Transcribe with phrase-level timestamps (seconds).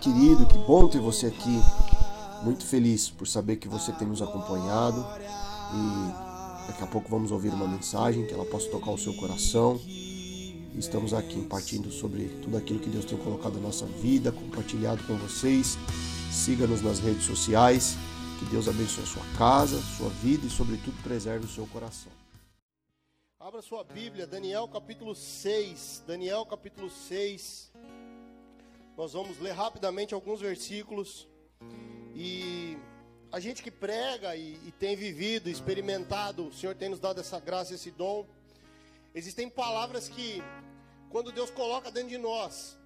[0.00, 1.60] Querido, que bom ter você aqui.
[2.44, 5.04] Muito feliz por saber que você tem nos acompanhado
[5.74, 9.80] e daqui a pouco vamos ouvir uma mensagem que ela possa tocar o seu coração.
[10.76, 15.16] Estamos aqui partindo sobre tudo aquilo que Deus tem colocado na nossa vida, compartilhado com
[15.16, 15.76] vocês.
[16.30, 17.96] Siga-nos nas redes sociais.
[18.38, 22.12] Que Deus abençoe a sua casa, sua vida e, sobretudo, preserve o seu coração.
[23.40, 26.04] Abra sua Bíblia, Daniel capítulo 6.
[26.06, 27.72] Daniel capítulo 6.
[28.98, 31.28] Nós vamos ler rapidamente alguns versículos.
[32.16, 32.76] E
[33.30, 37.38] a gente que prega e, e, tem vivido, experimentado, o Senhor tem nos dado essa
[37.38, 38.26] graça, esse dom.
[39.14, 40.42] Existem palavras que,
[41.10, 42.76] quando Deus coloca dentro de nós,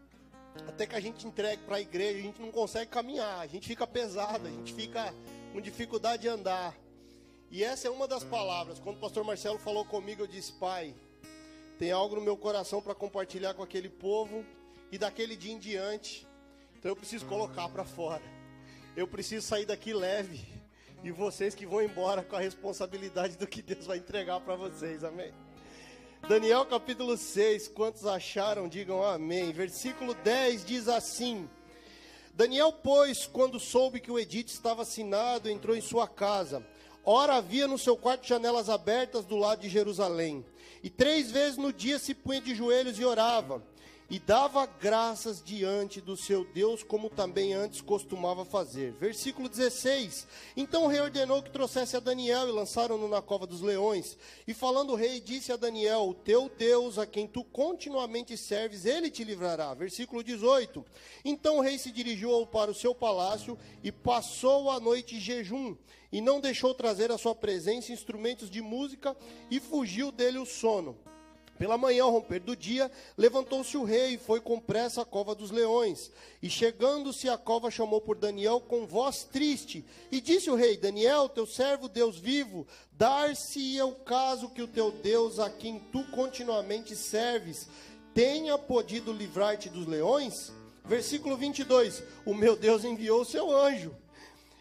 [0.69, 3.67] até que a gente entregue para a igreja, a gente não consegue caminhar, a gente
[3.67, 5.15] fica pesado, a gente fica
[5.55, 6.77] com dificuldade de andar.
[7.51, 8.79] E essa é uma das palavras.
[8.79, 10.95] Quando o pastor Marcelo falou comigo, eu disse: Pai,
[11.79, 14.45] tem algo no meu coração para compartilhar com aquele povo
[14.93, 16.29] e daquele dia em diante.
[16.79, 18.23] Então eu preciso colocar para fora.
[18.95, 20.47] Eu preciso sair daqui leve.
[21.03, 25.03] E vocês que vão embora com a responsabilidade do que Deus vai entregar para vocês.
[25.03, 25.33] Amém.
[26.29, 29.51] Daniel capítulo 6, quantos acharam, digam amém.
[29.51, 31.49] Versículo 10 diz assim:
[32.35, 36.65] Daniel, pois, quando soube que o edito estava assinado, entrou em sua casa.
[37.03, 40.45] Ora, havia no seu quarto janelas abertas do lado de Jerusalém.
[40.83, 43.72] E três vezes no dia se punha de joelhos e orava
[44.13, 48.93] e dava graças diante do seu Deus, como também antes costumava fazer.
[49.01, 53.63] Versículo 16: Então o rei ordenou que trouxesse a Daniel e lançaram-no na cova dos
[53.63, 54.19] leões.
[54.47, 58.85] E falando o rei, disse a Daniel: O teu Deus, a quem tu continuamente serves,
[58.85, 59.73] ele te livrará.
[59.73, 60.85] Versículo 18:
[61.25, 65.75] Então o rei se dirigiu para o seu palácio e passou a noite em jejum.
[66.13, 69.17] E não deixou trazer à sua presença instrumentos de música,
[69.51, 70.99] e fugiu dele o sono.
[71.63, 75.33] Pela manhã, ao romper do dia, levantou-se o rei e foi com pressa à cova
[75.33, 76.11] dos leões.
[76.43, 79.85] E chegando-se à cova, chamou por Daniel com voz triste.
[80.11, 84.91] E disse o rei: Daniel, teu servo, Deus vivo, dar-se-ia o caso que o teu
[84.91, 87.69] Deus, a quem tu continuamente serves,
[88.13, 90.51] tenha podido livrar-te dos leões?
[90.85, 93.95] Versículo 22: O meu Deus enviou seu anjo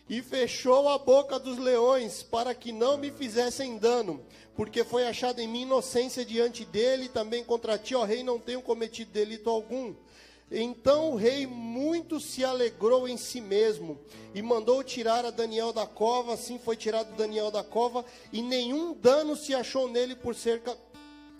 [0.07, 4.23] e fechou a boca dos leões para que não me fizessem dano
[4.55, 8.61] porque foi achada em mim inocência diante dele, também contra ti, ó rei, não tenho
[8.61, 9.93] cometido delito algum.
[10.51, 13.97] Então o rei muito se alegrou em si mesmo
[14.35, 16.33] e mandou tirar a Daniel da cova.
[16.33, 18.03] Assim foi tirado Daniel da cova,
[18.33, 20.77] e nenhum dano se achou nele por cerca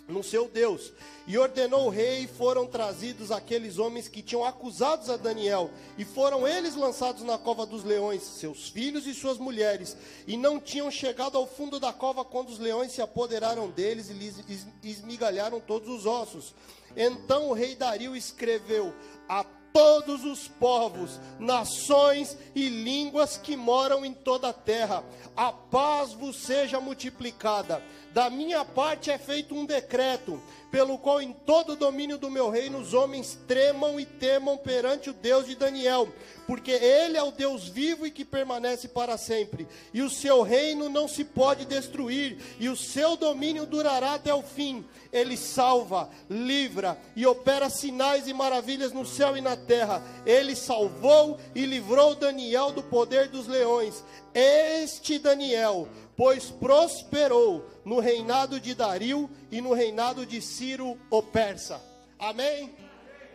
[0.08, 0.92] no seu Deus.
[1.28, 6.48] E ordenou o rei, foram trazidos aqueles homens que tinham acusados a Daniel, e foram
[6.48, 9.96] eles lançados na cova dos leões, seus filhos e suas mulheres,
[10.28, 14.14] e não tinham chegado ao fundo da cova quando os leões se apoderaram deles e
[14.14, 16.54] lhes esmigalharam todos os ossos.
[16.96, 18.94] Então o rei Dario escreveu
[19.30, 25.04] a todos os povos, nações e línguas que moram em toda a terra.
[25.36, 27.82] A paz vos seja multiplicada.
[28.14, 32.50] Da minha parte é feito um decreto, pelo qual em todo o domínio do meu
[32.50, 36.10] reino os homens tremam e temam perante o Deus de Daniel,
[36.46, 40.90] porque ele é o Deus vivo e que permanece para sempre, e o seu reino
[40.90, 44.84] não se pode destruir, e o seu domínio durará até o fim.
[45.12, 50.02] Ele salva, livra e opera sinais e maravilhas no céu e na terra.
[50.26, 54.04] Ele salvou e livrou Daniel do poder dos leões.
[54.34, 61.82] Este Daniel, pois prosperou no reinado de Dario e no reinado de Ciro o Persa.
[62.18, 62.74] Amém?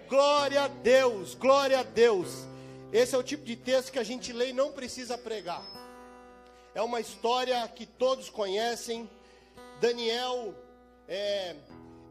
[0.09, 2.47] Glória a Deus, glória a Deus.
[2.93, 5.65] Esse é o tipo de texto que a gente lê e não precisa pregar.
[6.75, 9.11] É uma história que todos conhecem.
[9.81, 10.55] Daniel,
[11.09, 11.57] é,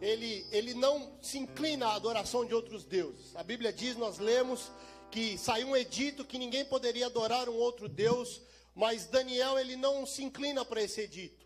[0.01, 3.35] ele, ele não se inclina à adoração de outros deuses.
[3.35, 4.71] A Bíblia diz, nós lemos,
[5.09, 8.41] que saiu um edito que ninguém poderia adorar um outro Deus,
[8.75, 11.44] mas Daniel ele não se inclina para esse edito.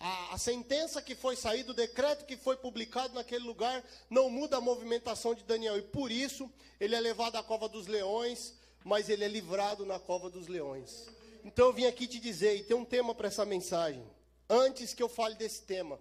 [0.00, 4.56] A, a, sentença que foi saída, o decreto que foi publicado naquele lugar, não muda
[4.56, 5.76] a movimentação de Daniel.
[5.76, 8.54] E por isso, ele é levado à cova dos leões,
[8.84, 11.06] mas ele é livrado na cova dos leões.
[11.44, 14.04] Então eu vim aqui te dizer, e tem um tema para essa mensagem.
[14.48, 15.98] Antes que eu fale desse tema,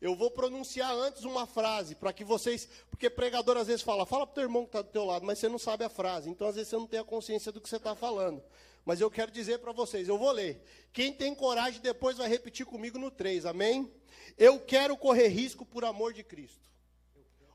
[0.00, 2.68] eu vou pronunciar antes uma frase, para que vocês.
[2.90, 5.26] Porque pregador às vezes fala, fala para o teu irmão que está do teu lado,
[5.26, 6.30] mas você não sabe a frase.
[6.30, 8.42] Então às vezes você não tem a consciência do que você está falando.
[8.84, 10.62] Mas eu quero dizer para vocês, eu vou ler.
[10.92, 13.92] Quem tem coragem depois vai repetir comigo no 3, amém?
[14.38, 16.60] Eu quero correr risco por amor de Cristo.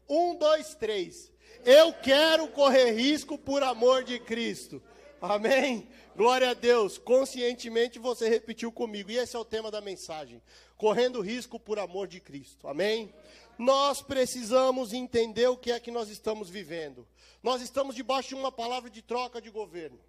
[0.08, 1.32] Um, dois, três.
[1.64, 4.82] Eu quero correr risco por amor de Cristo.
[5.20, 5.88] Amém?
[6.16, 6.98] Glória a Deus.
[6.98, 9.10] Conscientemente você repetiu comigo.
[9.10, 10.42] E esse é o tema da mensagem.
[10.78, 12.68] Correndo risco por amor de Cristo.
[12.68, 13.12] Amém?
[13.58, 17.08] nós precisamos entender o que é que nós estamos vivendo.
[17.42, 20.00] Nós estamos debaixo de uma palavra de troca de governo.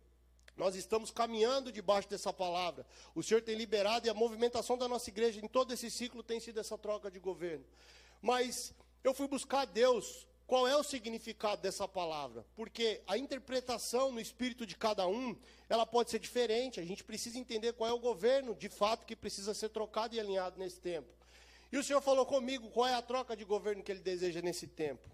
[0.57, 2.87] Nós estamos caminhando debaixo dessa palavra.
[3.15, 6.41] O Senhor tem liberado e a movimentação da nossa igreja em todo esse ciclo tem
[6.41, 7.65] sido essa troca de governo.
[8.23, 8.73] Mas
[9.05, 12.47] eu fui buscar Deus, qual é o significado dessa palavra?
[12.55, 15.37] Porque a interpretação no espírito de cada um,
[15.69, 16.81] ela pode ser diferente.
[16.81, 20.21] A gente precisa entender qual é o governo, de fato, que precisa ser trocado e
[20.21, 21.09] alinhado nesse tempo.
[21.71, 24.67] E o Senhor falou comigo qual é a troca de governo que Ele deseja nesse
[24.67, 25.07] tempo.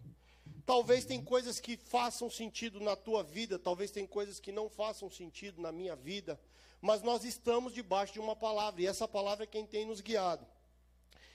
[0.64, 5.10] Talvez tem coisas que façam sentido na tua vida, talvez tem coisas que não façam
[5.10, 6.40] sentido na minha vida,
[6.80, 10.46] mas nós estamos debaixo de uma palavra, e essa palavra é quem tem nos guiado.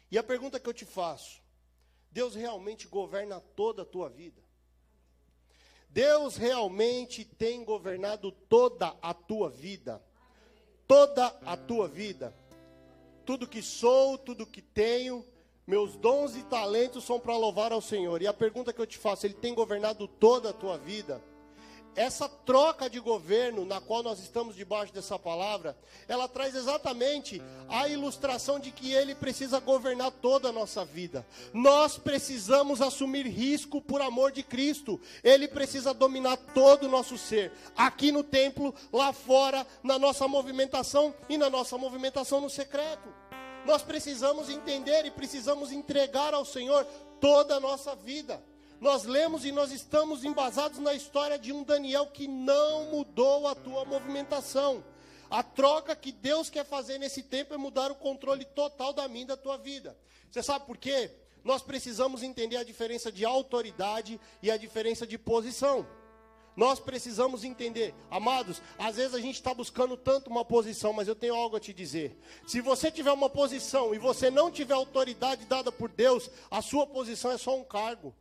[0.10, 1.42] E a pergunta que eu te faço:
[2.12, 4.42] Deus realmente governa toda a tua vida?
[5.90, 10.02] Deus realmente tem governado toda a tua vida?
[10.88, 12.36] Toda a tua vida?
[13.26, 15.26] Tudo que sou, tudo que tenho,
[15.68, 18.22] meus dons e talentos são para louvar ao Senhor.
[18.22, 21.22] E a pergunta que eu te faço, ele tem governado toda a tua vida?
[21.94, 25.76] Essa troca de governo na qual nós estamos debaixo dessa palavra,
[26.08, 31.26] ela traz exatamente a ilustração de que ele precisa governar toda a nossa vida.
[31.52, 35.02] Nós precisamos assumir risco por amor de Cristo.
[35.24, 41.14] Ele precisa dominar todo o nosso ser, aqui no templo, lá fora, na nossa movimentação
[41.28, 43.27] e na nossa movimentação no secreto.
[43.68, 46.86] Nós precisamos entender e precisamos entregar ao Senhor
[47.20, 48.42] toda a nossa vida.
[48.80, 53.54] Nós lemos e nós estamos embasados na história de um Daniel que não mudou a
[53.54, 54.82] tua movimentação.
[55.30, 59.26] A troca que Deus quer fazer nesse tempo é mudar o controle total da minha
[59.26, 59.98] da tua vida.
[60.32, 61.12] Você sabe por quê?
[61.44, 65.86] Nós precisamos entender a diferença de autoridade e a diferença de posição.
[66.58, 71.14] Nós precisamos entender, amados, às vezes a gente está buscando tanto uma posição, mas eu
[71.14, 72.18] tenho algo a te dizer.
[72.48, 76.88] Se você tiver uma posição e você não tiver autoridade dada por Deus, a sua
[76.88, 78.12] posição é só um cargo.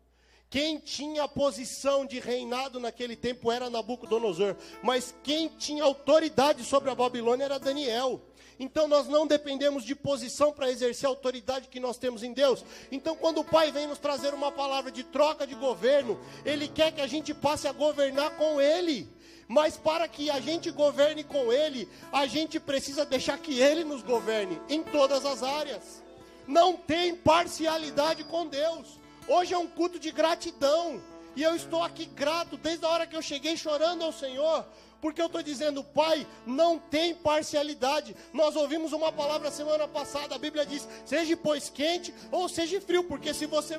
[0.51, 6.95] Quem tinha posição de reinado naquele tempo era Nabucodonosor, mas quem tinha autoridade sobre a
[6.95, 8.21] Babilônia era Daniel.
[8.59, 12.65] Então nós não dependemos de posição para exercer a autoridade que nós temos em Deus.
[12.91, 16.93] Então quando o Pai vem nos trazer uma palavra de troca de governo, Ele quer
[16.93, 19.09] que a gente passe a governar com Ele.
[19.49, 24.03] Mas para que a gente governe com Ele, a gente precisa deixar que Ele nos
[24.03, 26.03] governe em todas as áreas.
[26.47, 28.99] Não tem parcialidade com Deus.
[29.29, 31.01] Hoje é um culto de gratidão.
[31.37, 34.65] E eu estou aqui grato desde a hora que eu cheguei chorando ao Senhor,
[35.01, 38.17] porque eu estou dizendo, Pai, não tem parcialidade.
[38.33, 43.05] Nós ouvimos uma palavra semana passada, a Bíblia diz: seja pois quente ou seja frio,
[43.05, 43.79] porque se você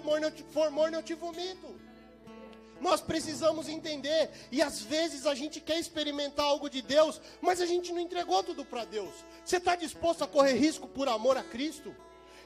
[0.53, 1.75] for morno, eu te vomito.
[2.79, 7.65] Nós precisamos entender, e às vezes a gente quer experimentar algo de Deus, mas a
[7.65, 9.13] gente não entregou tudo para Deus.
[9.43, 11.95] Você está disposto a correr risco por amor a Cristo?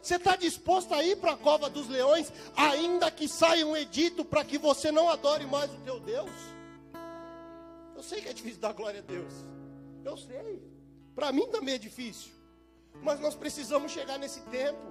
[0.01, 4.25] Você está disposto a ir para a cova dos leões, ainda que saia um edito
[4.25, 6.31] para que você não adore mais o teu Deus?
[8.01, 9.31] Eu sei que é difícil dar glória a Deus.
[10.03, 10.59] Eu sei.
[11.13, 12.31] Para mim também é difícil.
[12.99, 14.81] Mas nós precisamos chegar nesse tempo.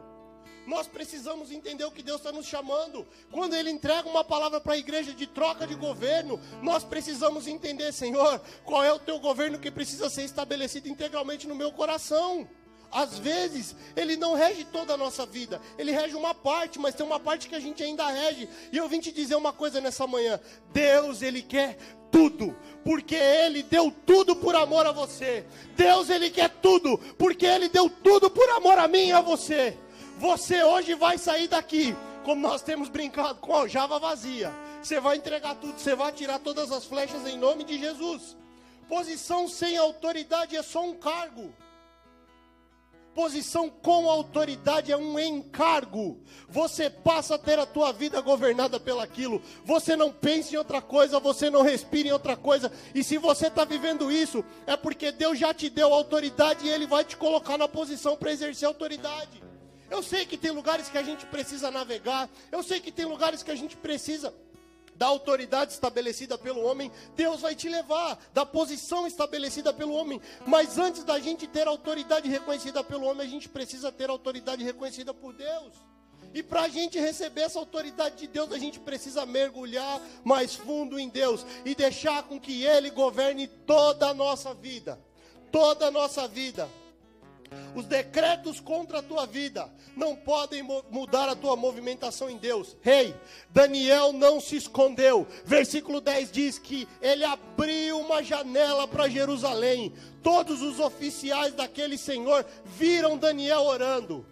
[0.65, 3.05] Nós precisamos entender o que Deus está nos chamando.
[3.32, 7.91] Quando Ele entrega uma palavra para a igreja de troca de governo, nós precisamos entender,
[7.93, 12.49] Senhor, qual é o teu governo que precisa ser estabelecido integralmente no meu coração.
[12.93, 17.05] Às vezes, Ele não rege toda a nossa vida, Ele rege uma parte, mas tem
[17.05, 18.49] uma parte que a gente ainda rege.
[18.70, 20.41] E eu vim te dizer uma coisa nessa manhã:
[20.73, 21.77] Deus, Ele quer
[22.10, 25.44] tudo, porque Ele deu tudo por amor a você.
[25.76, 29.76] Deus, Ele quer tudo, porque Ele deu tudo por amor a mim e a você.
[30.19, 34.52] Você hoje vai sair daqui, como nós temos brincado, com a aljava vazia.
[34.82, 38.36] Você vai entregar tudo, você vai tirar todas as flechas em nome de Jesus.
[38.88, 41.55] Posição sem autoridade é só um cargo.
[43.14, 46.20] Posição com autoridade é um encargo.
[46.48, 49.43] Você passa a ter a tua vida governada pelaquilo.
[49.64, 52.70] Você não pensa em outra coisa, você não respira em outra coisa.
[52.94, 56.86] E se você está vivendo isso, é porque Deus já te deu autoridade e Ele
[56.86, 59.43] vai te colocar na posição para exercer autoridade.
[59.90, 62.31] Eu sei que tem lugares que a gente precisa navegar.
[62.52, 64.32] Eu sei que tem lugares que a gente precisa
[65.01, 70.21] da autoridade estabelecida pelo homem, Deus vai te levar, da posição estabelecida pelo homem.
[70.47, 75.15] Mas antes da gente ter autoridade reconhecida pelo homem, a gente precisa ter autoridade reconhecida
[75.15, 75.73] por Deus.
[76.35, 80.99] E para a gente receber essa autoridade de Deus, a gente precisa mergulhar mais fundo
[80.99, 85.01] em Deus e deixar com que Ele governe toda a nossa vida.
[85.51, 86.69] Toda a nossa vida.
[87.75, 92.77] Os decretos contra a tua vida não podem mudar a tua movimentação em Deus.
[92.81, 93.15] Rei, hey,
[93.51, 95.27] Daniel não se escondeu.
[95.45, 99.93] Versículo 10 diz que ele abriu uma janela para Jerusalém.
[100.23, 104.27] Todos os oficiais daquele senhor viram Daniel orando.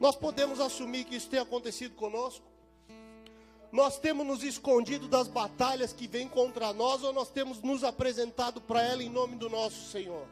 [0.00, 2.46] Nós podemos assumir que isso tem acontecido conosco?
[3.70, 8.60] Nós temos nos escondido das batalhas que vêm contra nós ou nós temos nos apresentado
[8.60, 10.26] para ela em nome do nosso Senhor?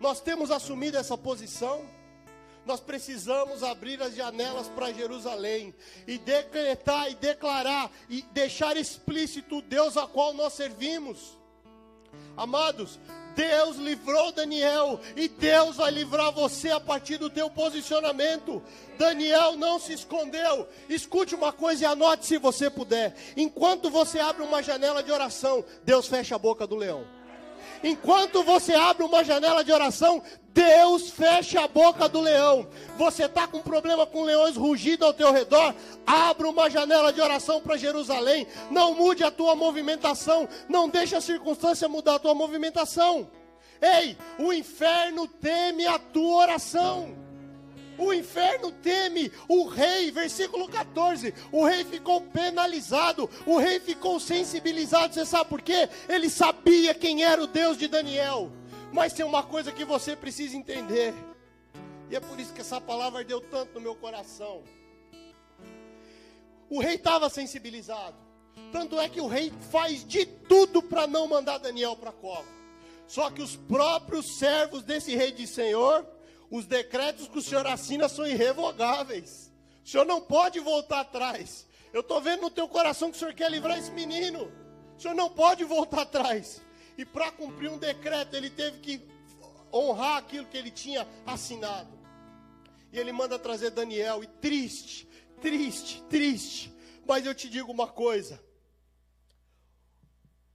[0.00, 1.84] Nós temos assumido essa posição?
[2.64, 5.74] Nós precisamos abrir as janelas para Jerusalém
[6.06, 11.38] e decretar e declarar e deixar explícito o Deus a qual nós servimos.
[12.36, 12.98] Amados,
[13.34, 18.62] Deus livrou Daniel e Deus vai livrar você a partir do teu posicionamento.
[18.98, 20.66] Daniel não se escondeu.
[20.88, 23.14] Escute uma coisa e anote se você puder.
[23.36, 27.19] Enquanto você abre uma janela de oração, Deus fecha a boca do leão.
[27.82, 32.68] Enquanto você abre uma janela de oração, Deus fecha a boca do leão.
[32.96, 35.74] Você está com problema com leões rugindo ao teu redor?
[36.06, 38.46] Abra uma janela de oração para Jerusalém.
[38.70, 40.48] Não mude a tua movimentação.
[40.68, 43.30] Não deixe a circunstância mudar a tua movimentação.
[43.80, 47.29] Ei, o inferno teme a tua oração.
[48.00, 51.34] O inferno teme o rei, versículo 14.
[51.52, 55.12] O rei ficou penalizado, o rei ficou sensibilizado.
[55.12, 55.86] Você sabe por quê?
[56.08, 58.50] Ele sabia quem era o Deus de Daniel.
[58.90, 61.12] Mas tem uma coisa que você precisa entender.
[62.08, 64.64] E é por isso que essa palavra deu tanto no meu coração.
[66.70, 68.16] O rei estava sensibilizado.
[68.72, 72.48] Tanto é que o rei faz de tudo para não mandar Daniel para a cova.
[73.06, 76.06] Só que os próprios servos desse rei de Senhor
[76.50, 79.52] os decretos que o senhor assina são irrevogáveis.
[79.84, 81.66] O senhor não pode voltar atrás.
[81.92, 84.50] Eu estou vendo no teu coração que o senhor quer livrar esse menino.
[84.96, 86.60] O senhor não pode voltar atrás.
[86.98, 89.00] E para cumprir um decreto, ele teve que
[89.72, 91.98] honrar aquilo que ele tinha assinado.
[92.92, 94.22] E ele manda trazer Daniel.
[94.22, 95.08] E triste,
[95.40, 96.72] triste, triste.
[97.06, 98.42] Mas eu te digo uma coisa: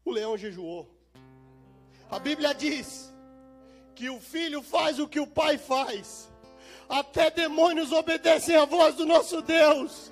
[0.03, 0.93] o leão jejuou.
[2.09, 3.11] A Bíblia diz
[3.95, 6.29] que o filho faz o que o pai faz.
[6.89, 10.11] Até demônios obedecem à voz do nosso Deus.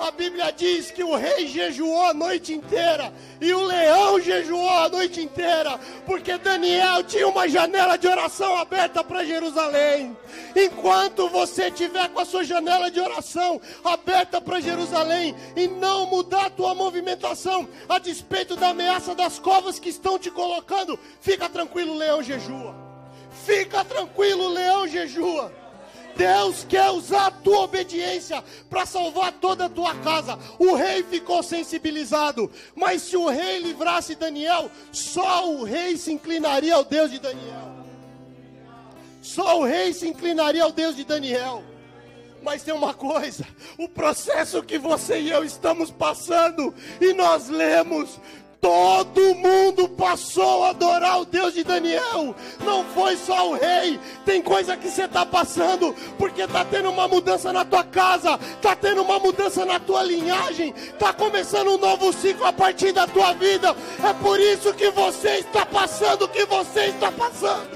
[0.00, 4.88] A Bíblia diz que o rei jejuou a noite inteira e o leão jejuou a
[4.88, 10.16] noite inteira, porque Daniel tinha uma janela de oração aberta para Jerusalém.
[10.56, 16.46] Enquanto você tiver com a sua janela de oração aberta para Jerusalém e não mudar
[16.46, 21.92] a tua movimentação a despeito da ameaça das covas que estão te colocando, fica tranquilo,
[21.92, 22.79] o leão jejua.
[23.50, 25.52] Fica tranquilo, leão jejua.
[26.14, 30.38] Deus quer usar a tua obediência para salvar toda a tua casa.
[30.56, 36.76] O rei ficou sensibilizado, mas se o rei livrasse Daniel, só o rei se inclinaria
[36.76, 37.74] ao Deus de Daniel.
[39.20, 41.64] Só o rei se inclinaria ao Deus de Daniel.
[42.42, 43.44] Mas tem uma coisa:
[43.76, 48.20] o processo que você e eu estamos passando, e nós lemos
[48.60, 52.34] Todo mundo passou a adorar o Deus de Daniel.
[52.62, 53.98] Não foi só o rei.
[54.26, 58.76] Tem coisa que você está passando porque está tendo uma mudança na tua casa, está
[58.76, 63.32] tendo uma mudança na tua linhagem, está começando um novo ciclo a partir da tua
[63.32, 63.74] vida.
[64.06, 67.70] É por isso que você está passando o que você está passando.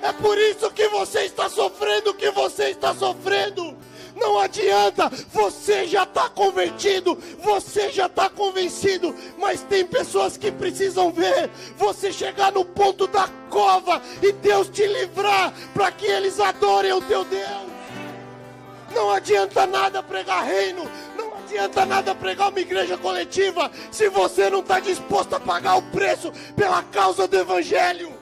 [0.00, 3.76] É por isso que você está sofrendo o que você está sofrendo.
[4.22, 11.10] Não adianta, você já está convertido, você já está convencido, mas tem pessoas que precisam
[11.10, 16.92] ver você chegar no ponto da cova e Deus te livrar para que eles adorem
[16.92, 17.72] o teu Deus.
[18.94, 24.60] Não adianta nada pregar reino, não adianta nada pregar uma igreja coletiva se você não
[24.60, 28.12] está disposto a pagar o preço pela causa do Evangelho.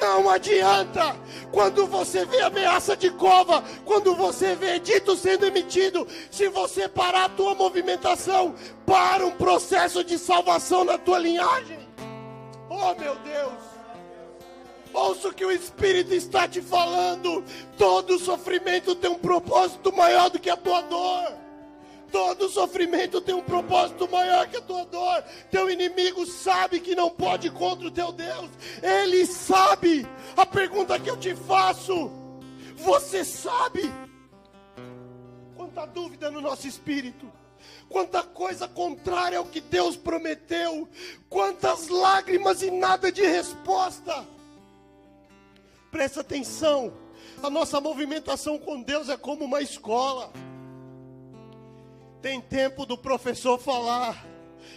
[0.00, 1.16] Não adianta.
[1.54, 7.26] Quando você vê ameaça de cova, quando você vê dito sendo emitido, se você parar
[7.26, 11.78] a tua movimentação, para um processo de salvação na tua linhagem.
[12.68, 13.52] Oh meu Deus.
[14.92, 17.44] Ouça o que o Espírito está te falando.
[17.78, 21.43] Todo sofrimento tem um propósito maior do que a tua dor.
[22.14, 25.24] Todo sofrimento tem um propósito maior que a tua dor.
[25.50, 28.50] Teu inimigo sabe que não pode contra o teu Deus.
[28.80, 30.06] Ele sabe.
[30.36, 32.12] A pergunta que eu te faço:
[32.76, 33.92] você sabe?
[35.56, 37.28] Quanta dúvida no nosso espírito.
[37.88, 40.88] Quanta coisa contrária ao que Deus prometeu.
[41.28, 44.24] Quantas lágrimas e nada de resposta.
[45.90, 46.92] Presta atenção.
[47.42, 50.30] A nossa movimentação com Deus é como uma escola.
[52.24, 54.24] Tem tempo do professor falar.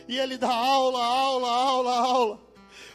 [0.06, 2.40] E ele dá aula, aula, aula, aula.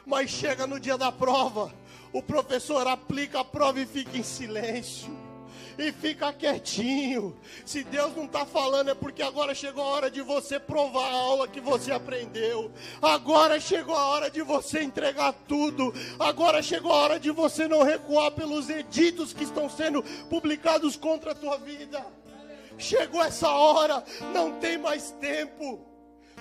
[0.04, 1.73] Mas chega no dia da prova,
[2.12, 5.11] o professor aplica a prova e fica em silêncio.
[5.78, 7.35] e fica quietinho.
[7.64, 11.14] Se Deus não está falando, é porque agora chegou a hora de você provar a
[11.14, 12.71] aula que você aprendeu.
[13.00, 15.94] Agora chegou a hora de você entregar tudo.
[16.18, 21.32] Agora chegou a hora de você não recuar pelos editos que estão sendo publicados contra
[21.32, 22.04] a tua vida.
[22.79, 24.02] Chegou essa hora,
[24.33, 25.87] não tem mais tempo.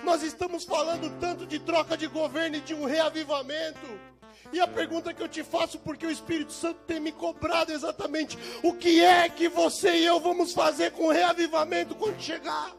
[0.04, 4.12] Nós estamos falando tanto de troca de governo e de um reavivamento.
[4.52, 8.36] E a pergunta que eu te faço, porque o Espírito Santo tem me cobrado exatamente
[8.62, 12.72] o que é que você e eu vamos fazer com o reavivamento quando chegar?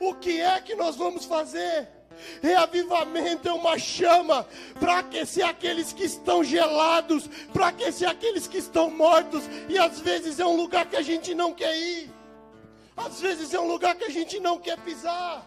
[0.00, 1.88] O que é que nós vamos fazer?
[2.42, 4.46] Reavivamento é uma chama
[4.78, 10.38] para aquecer aqueles que estão gelados, para aquecer aqueles que estão mortos, e às vezes
[10.38, 12.10] é um lugar que a gente não quer ir,
[12.96, 15.46] às vezes é um lugar que a gente não quer pisar.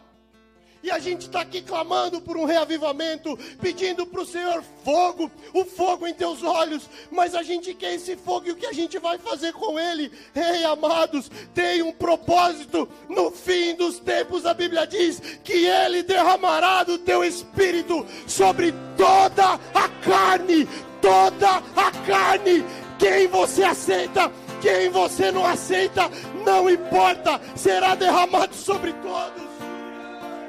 [0.85, 5.65] E a gente está aqui clamando por um reavivamento, pedindo para o Senhor fogo, o
[5.65, 6.87] fogo em teus olhos.
[7.09, 10.11] Mas a gente quer esse fogo e o que a gente vai fazer com ele?
[10.35, 12.87] Ei, amados, tem um propósito.
[13.09, 19.59] No fim dos tempos, a Bíblia diz que ele derramará do teu espírito sobre toda
[19.73, 20.67] a carne.
[21.01, 22.63] Toda a carne.
[22.99, 26.11] Quem você aceita, quem você não aceita,
[26.45, 29.43] não importa, será derramado sobre todos.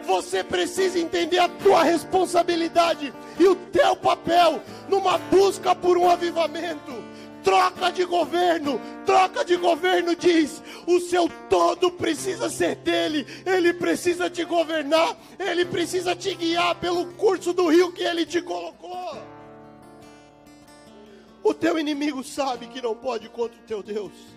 [0.07, 7.05] Você precisa entender a tua responsabilidade e o teu papel numa busca por um avivamento.
[7.43, 14.29] Troca de governo, troca de governo diz: o seu todo precisa ser dele, ele precisa
[14.29, 19.17] te governar, ele precisa te guiar pelo curso do rio que ele te colocou.
[21.43, 24.36] O teu inimigo sabe que não pode contra o teu Deus.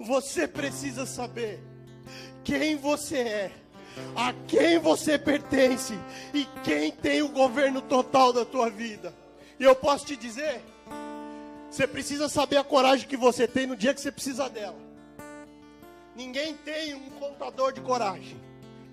[0.00, 1.60] Você precisa saber
[2.44, 3.52] quem você é
[4.14, 5.94] a quem você pertence
[6.34, 9.14] e quem tem o governo total da tua vida.
[9.58, 10.62] E eu posso te dizer,
[11.70, 14.76] você precisa saber a coragem que você tem no dia que você precisa dela.
[16.14, 18.40] Ninguém tem um contador de coragem.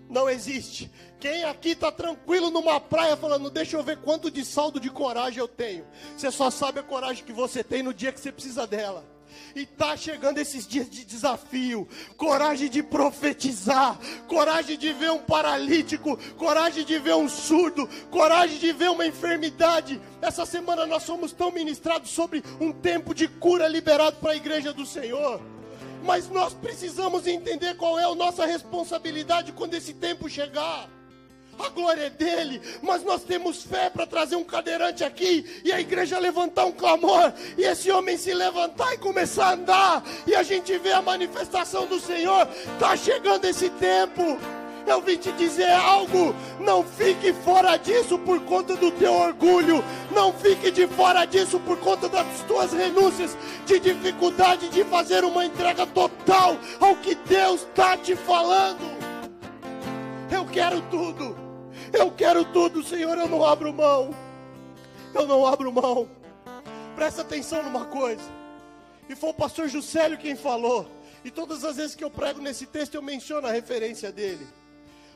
[0.10, 0.92] Não existe.
[1.20, 5.40] Quem aqui está tranquilo numa praia falando, deixa eu ver quanto de saldo de coragem
[5.40, 5.86] eu tenho.
[6.16, 9.13] Você só sabe a coragem que você tem no dia que você precisa dela.
[9.56, 16.18] E tá chegando esses dias de desafio, coragem de profetizar, coragem de ver um paralítico,
[16.38, 20.02] coragem de ver um surdo, coragem de ver uma enfermidade.
[20.22, 24.74] Essa semana nós somos tão ministrados sobre um tempo de cura liberado para a igreja
[24.74, 25.42] do Senhor.
[26.04, 30.90] Mas nós precisamos entender qual é a nossa responsabilidade quando esse tempo chegar
[31.66, 35.80] a glória é dele, mas nós temos fé para trazer um cadeirante aqui e a
[35.80, 40.44] igreja levantar um clamor e esse homem se levantar e começar a andar e a
[40.44, 42.48] gente vê a manifestação do Senhor.
[42.74, 44.38] Está chegando esse tempo.
[44.86, 46.36] Eu vim te dizer algo.
[46.60, 49.84] Não fique fora disso por conta do teu orgulho.
[50.12, 55.46] Não fique de fora disso por conta das tuas renúncias, de dificuldade de fazer uma
[55.46, 58.84] entrega total ao que Deus está te falando.
[60.30, 61.43] Eu quero tudo.
[61.94, 64.10] Eu quero tudo, Senhor, eu não abro mão.
[65.14, 66.10] Eu não abro mão.
[66.96, 68.24] Presta atenção numa coisa.
[69.08, 70.88] E foi o pastor Juscelio quem falou.
[71.24, 74.48] E todas as vezes que eu prego nesse texto eu menciono a referência dele.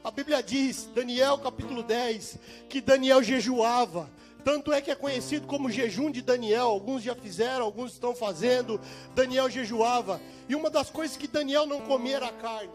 [0.03, 2.37] A Bíblia diz, Daniel capítulo 10,
[2.69, 4.07] que Daniel jejuava.
[4.45, 6.67] Tanto é que é conhecido como jejum de Daniel.
[6.67, 8.79] Alguns já fizeram, alguns estão fazendo.
[9.15, 10.21] Daniel jejuava.
[10.47, 12.69] E uma das coisas que Daniel não comia era carne.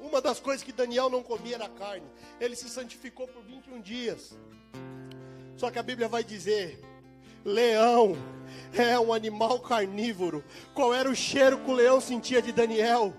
[0.00, 2.06] Uma das coisas que Daniel não comia era carne.
[2.40, 4.36] Ele se santificou por 21 dias.
[5.56, 6.80] Só que a Bíblia vai dizer:
[7.44, 8.16] leão
[8.72, 10.44] é um animal carnívoro.
[10.74, 13.12] Qual era o cheiro que o leão sentia de Daniel?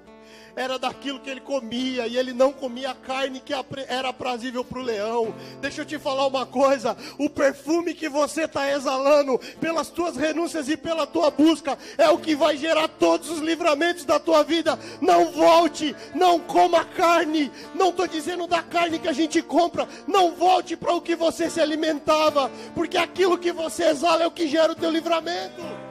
[0.60, 3.54] Era daquilo que ele comia, e ele não comia carne que
[3.88, 5.34] era prazível para o leão.
[5.62, 10.68] Deixa eu te falar uma coisa: o perfume que você está exalando pelas tuas renúncias
[10.68, 14.78] e pela tua busca é o que vai gerar todos os livramentos da tua vida.
[15.00, 17.50] Não volte, não coma carne.
[17.74, 19.88] Não estou dizendo da carne que a gente compra.
[20.06, 24.32] Não volte para o que você se alimentava, porque aquilo que você exala é o
[24.32, 25.89] que gera o teu livramento.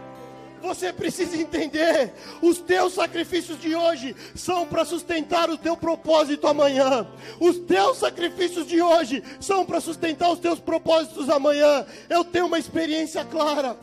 [0.61, 7.07] Você precisa entender: os teus sacrifícios de hoje são para sustentar o teu propósito amanhã.
[7.41, 11.87] Os teus sacrifícios de hoje são para sustentar os teus propósitos amanhã.
[12.09, 13.77] Eu tenho uma experiência clara.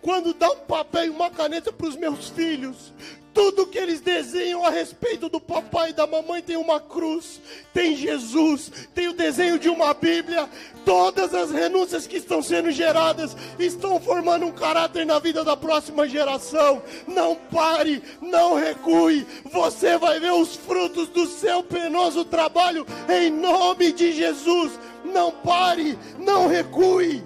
[0.00, 2.92] Quando dá um papel e uma caneta para os meus filhos,
[3.34, 7.40] tudo que eles desenham a respeito do papai e da mamãe tem uma cruz,
[7.72, 10.48] tem Jesus, tem o desenho de uma Bíblia.
[10.84, 16.08] Todas as renúncias que estão sendo geradas estão formando um caráter na vida da próxima
[16.08, 16.80] geração.
[17.08, 19.26] Não pare, não recue.
[19.52, 24.78] Você vai ver os frutos do seu penoso trabalho em nome de Jesus.
[25.04, 27.24] Não pare, não recue.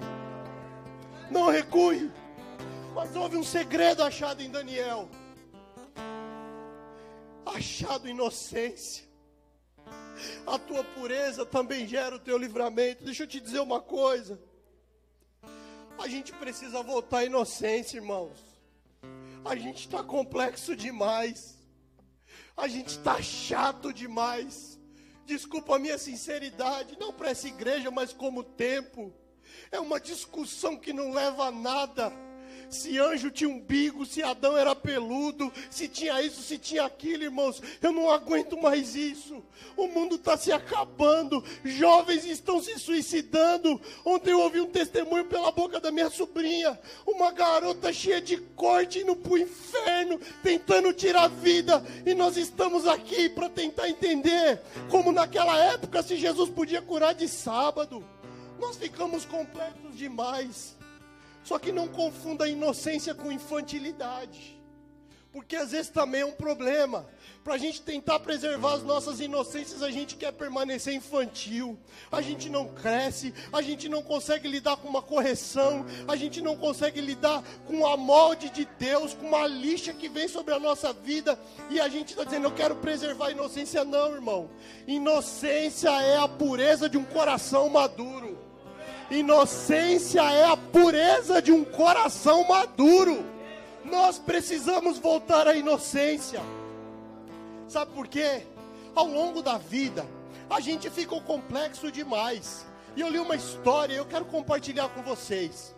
[1.29, 2.09] Não recue.
[2.95, 5.07] Mas houve um segredo achado em Daniel.
[7.49, 9.07] Achado inocência.
[10.45, 13.03] A tua pureza também gera o teu livramento.
[13.03, 14.39] Deixa eu te dizer uma coisa.
[15.97, 18.37] A gente precisa voltar à inocência, irmãos.
[19.43, 21.57] A gente está complexo demais.
[22.55, 24.77] A gente está chato demais.
[25.25, 29.13] Desculpa a minha sinceridade, não para essa igreja, mas como tempo.
[29.71, 32.11] É uma discussão que não leva a nada
[32.69, 37.61] se anjo tinha umbigo, se Adão era peludo, se tinha isso, se tinha aquilo, irmãos.
[37.81, 39.43] Eu não aguento mais isso.
[39.75, 43.79] O mundo está se acabando, jovens estão se suicidando.
[44.05, 48.99] Ontem eu ouvi um testemunho pela boca da minha sobrinha, uma garota cheia de corte
[48.99, 54.61] indo para o inferno, tentando tirar a vida, e nós estamos aqui para tentar entender
[54.89, 58.03] como naquela época se Jesus podia curar de sábado.
[58.59, 60.78] Nós ficamos complexos demais.
[61.43, 64.59] Só que não confunda a inocência com infantilidade.
[65.31, 67.07] Porque às vezes também é um problema.
[67.43, 71.77] Para a gente tentar preservar as nossas inocências, a gente quer permanecer infantil.
[72.11, 76.57] A gente não cresce, a gente não consegue lidar com uma correção, a gente não
[76.57, 80.91] consegue lidar com a molde de Deus, com uma lixa que vem sobre a nossa
[80.91, 81.39] vida.
[81.69, 83.85] E a gente está dizendo, eu quero preservar a inocência.
[83.85, 84.49] Não, irmão.
[84.87, 88.38] Inocência é a pureza de um coração maduro.
[89.11, 93.25] Inocência é a pureza de um coração maduro.
[93.83, 96.41] Nós precisamos voltar à inocência.
[97.67, 98.43] Sabe por quê?
[98.93, 100.05] Ao longo da vida,
[100.47, 102.67] a gente fica complexo demais.
[102.95, 105.75] E eu li uma história, eu quero compartilhar com vocês.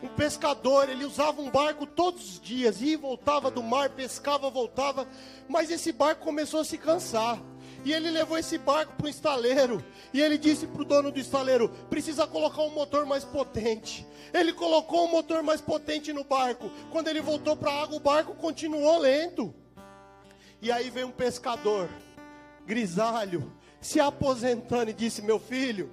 [0.00, 4.48] Um pescador, ele usava um barco todos os dias, ia e voltava do mar, pescava,
[4.48, 5.08] voltava,
[5.48, 7.40] mas esse barco começou a se cansar.
[7.88, 9.82] E ele levou esse barco para o estaleiro.
[10.12, 14.06] E ele disse para o dono do estaleiro: precisa colocar um motor mais potente.
[14.30, 16.70] Ele colocou um motor mais potente no barco.
[16.92, 19.54] Quando ele voltou para a água, o barco continuou lento.
[20.60, 21.88] E aí veio um pescador,
[22.66, 25.90] grisalho, se aposentando e disse: Meu filho,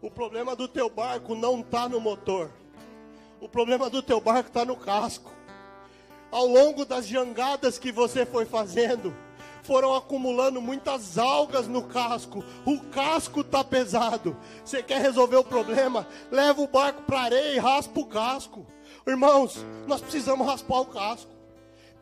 [0.00, 2.52] o problema do teu barco não está no motor.
[3.40, 5.32] O problema do teu barco está no casco.
[6.30, 9.12] Ao longo das jangadas que você foi fazendo,
[9.66, 12.44] foram acumulando muitas algas no casco.
[12.64, 14.36] O casco está pesado.
[14.64, 16.06] Você quer resolver o problema?
[16.30, 18.66] Leva o barco para areia e raspa o casco.
[19.06, 21.35] Irmãos, nós precisamos raspar o casco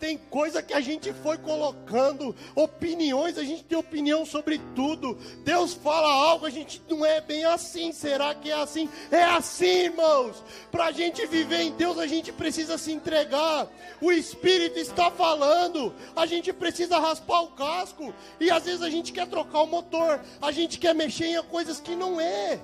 [0.04, 5.16] tem coisa que a gente foi colocando, opiniões, a gente tem opinião sobre tudo.
[5.42, 7.90] Deus fala algo, a gente não é bem assim.
[7.90, 8.86] Será que é assim?
[9.10, 10.44] É assim, irmãos.
[10.70, 13.66] Para a gente viver em Deus, a gente precisa se entregar.
[13.98, 18.12] O Espírito está falando, a gente precisa raspar o casco.
[18.38, 21.80] E às vezes a gente quer trocar o motor, a gente quer mexer em coisas
[21.80, 22.60] que não é.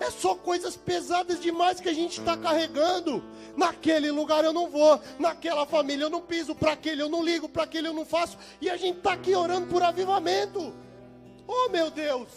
[0.00, 3.22] É só coisas pesadas demais que a gente está carregando.
[3.56, 7.48] Naquele lugar eu não vou, naquela família eu não piso, para aquele eu não ligo,
[7.48, 8.36] para aquele eu não faço.
[8.60, 10.74] E a gente está aqui orando por avivamento.
[11.46, 12.28] Oh meu Deus!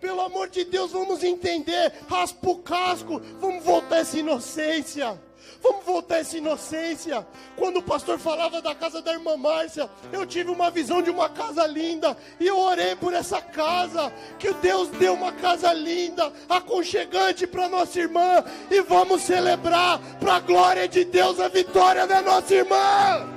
[0.00, 1.92] Pelo amor de Deus, vamos entender.
[2.08, 5.20] Raspa o casco, vamos voltar essa inocência.
[5.60, 7.26] Vamos voltar essa inocência.
[7.56, 11.28] Quando o pastor falava da casa da irmã Márcia, eu tive uma visão de uma
[11.28, 14.12] casa linda e eu orei por essa casa.
[14.38, 20.40] Que Deus deu uma casa linda, aconchegante para nossa irmã e vamos celebrar para a
[20.40, 23.28] glória de Deus a vitória da nossa irmã.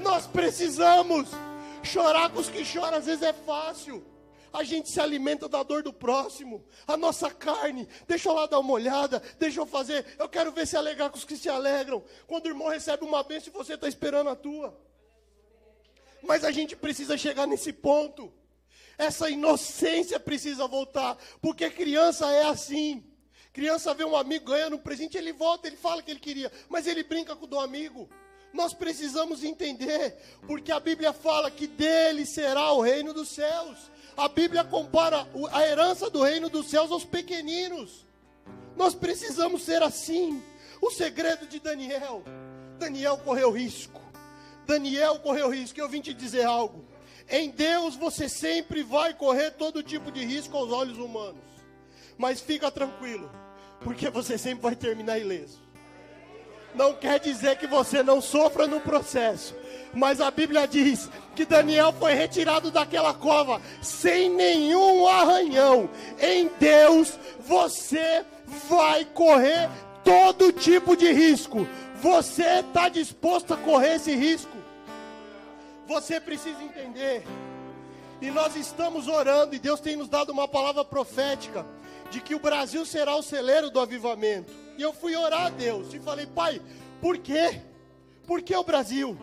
[0.00, 1.30] Nós precisamos
[1.82, 4.02] chorar com os que choram, às vezes é fácil
[4.54, 7.88] a gente se alimenta da dor do próximo, a nossa carne.
[8.06, 10.06] Deixa eu lá dar uma olhada, deixa eu fazer.
[10.16, 12.04] Eu quero ver se alegrar com os que se alegram.
[12.24, 14.80] Quando o irmão recebe uma bênção e você está esperando a tua.
[16.22, 18.32] Mas a gente precisa chegar nesse ponto.
[18.96, 23.04] Essa inocência precisa voltar, porque criança é assim.
[23.52, 26.86] Criança vê um amigo ganhando um presente, ele volta, ele fala que ele queria, mas
[26.86, 28.08] ele brinca com o do amigo.
[28.54, 33.90] Nós precisamos entender, porque a Bíblia fala que dele será o reino dos céus.
[34.16, 38.06] A Bíblia compara a herança do reino dos céus aos pequeninos.
[38.76, 40.40] Nós precisamos ser assim.
[40.80, 42.22] O segredo de Daniel:
[42.78, 44.00] Daniel correu risco.
[44.64, 45.80] Daniel correu risco.
[45.80, 46.84] Eu vim te dizer algo.
[47.28, 51.42] Em Deus você sempre vai correr todo tipo de risco aos olhos humanos.
[52.16, 53.28] Mas fica tranquilo,
[53.80, 55.63] porque você sempre vai terminar ileso.
[56.74, 59.54] Não quer dizer que você não sofra no processo,
[59.92, 65.88] mas a Bíblia diz que Daniel foi retirado daquela cova sem nenhum arranhão.
[66.20, 68.24] Em Deus você
[68.68, 69.70] vai correr
[70.02, 71.66] todo tipo de risco.
[72.00, 74.56] Você está disposto a correr esse risco?
[75.86, 77.24] Você precisa entender.
[78.20, 81.64] E nós estamos orando, e Deus tem nos dado uma palavra profética
[82.10, 84.63] de que o Brasil será o celeiro do avivamento.
[84.76, 86.60] E eu fui orar a Deus e falei, Pai,
[87.00, 87.60] por quê?
[88.26, 89.18] Por que o Brasil?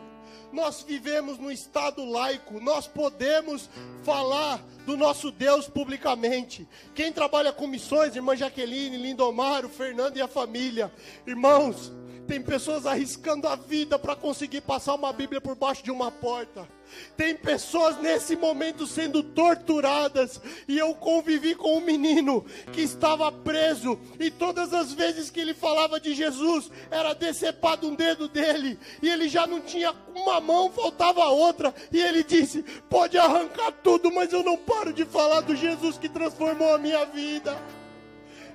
[0.51, 3.69] nós vivemos no estado laico, nós podemos
[4.03, 6.67] falar do nosso Deus publicamente.
[6.93, 10.91] Quem trabalha com missões, irmã Jaqueline, Lindomar, o Fernando e a família,
[11.25, 11.91] irmãos,
[12.27, 16.67] tem pessoas arriscando a vida para conseguir passar uma Bíblia por baixo de uma porta.
[17.15, 20.41] Tem pessoas nesse momento sendo torturadas.
[20.67, 23.99] E eu convivi com um menino que estava preso.
[24.19, 28.77] E todas as vezes que ele falava de Jesus, era decepado um dedo dele.
[29.01, 31.73] E ele já não tinha uma mão, faltava outra.
[31.91, 36.09] E ele disse: Pode arrancar tudo, mas eu não paro de falar do Jesus que
[36.09, 37.57] transformou a minha vida.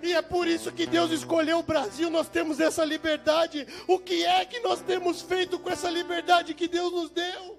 [0.02, 3.66] E é por isso que Deus escolheu o Brasil, nós temos essa liberdade.
[3.86, 7.56] O que é que nós temos feito com essa liberdade que Deus nos deu?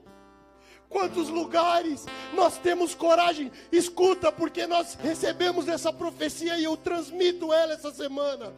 [0.90, 3.52] Quantos lugares nós temos coragem?
[3.72, 8.54] Escuta, porque nós recebemos essa profecia e eu transmito ela essa semana.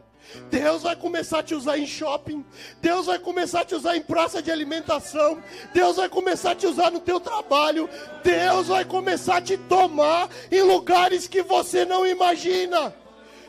[0.48, 2.44] Deus vai começar a te usar em shopping,
[2.80, 6.66] Deus vai começar a te usar em praça de alimentação, Deus vai começar a te
[6.66, 7.88] usar no teu trabalho,
[8.22, 12.94] Deus vai começar a te tomar em lugares que você não imagina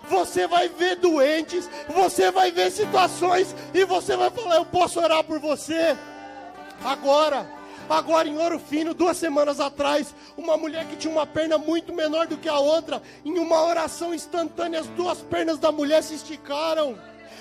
[0.09, 5.23] você vai ver doentes, você vai ver situações e você vai falar: Eu posso orar
[5.23, 5.95] por você.
[6.83, 7.49] Agora,
[7.89, 12.27] agora em Ouro Fino, duas semanas atrás, uma mulher que tinha uma perna muito menor
[12.27, 16.97] do que a outra, em uma oração instantânea, as duas pernas da mulher se esticaram.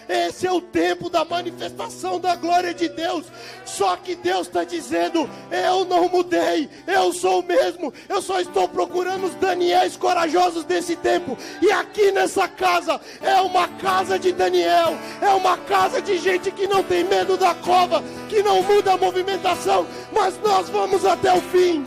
[0.09, 3.27] Esse é o tempo da manifestação da glória de Deus.
[3.65, 7.93] Só que Deus está dizendo: eu não mudei, eu sou o mesmo.
[8.09, 11.37] Eu só estou procurando os Daniéis corajosos desse tempo.
[11.63, 16.67] E aqui nessa casa é uma casa de Daniel, é uma casa de gente que
[16.67, 21.41] não tem medo da cova, que não muda a movimentação, mas nós vamos até o
[21.41, 21.85] fim.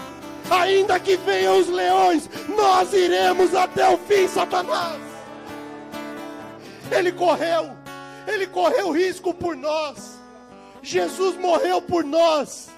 [0.49, 5.01] Ainda que venham os leões, nós iremos até o fim, Satanás.
[6.91, 7.82] Ele correu
[8.27, 10.19] ele correu risco por nós.
[10.81, 12.69] Jesus morreu por nós.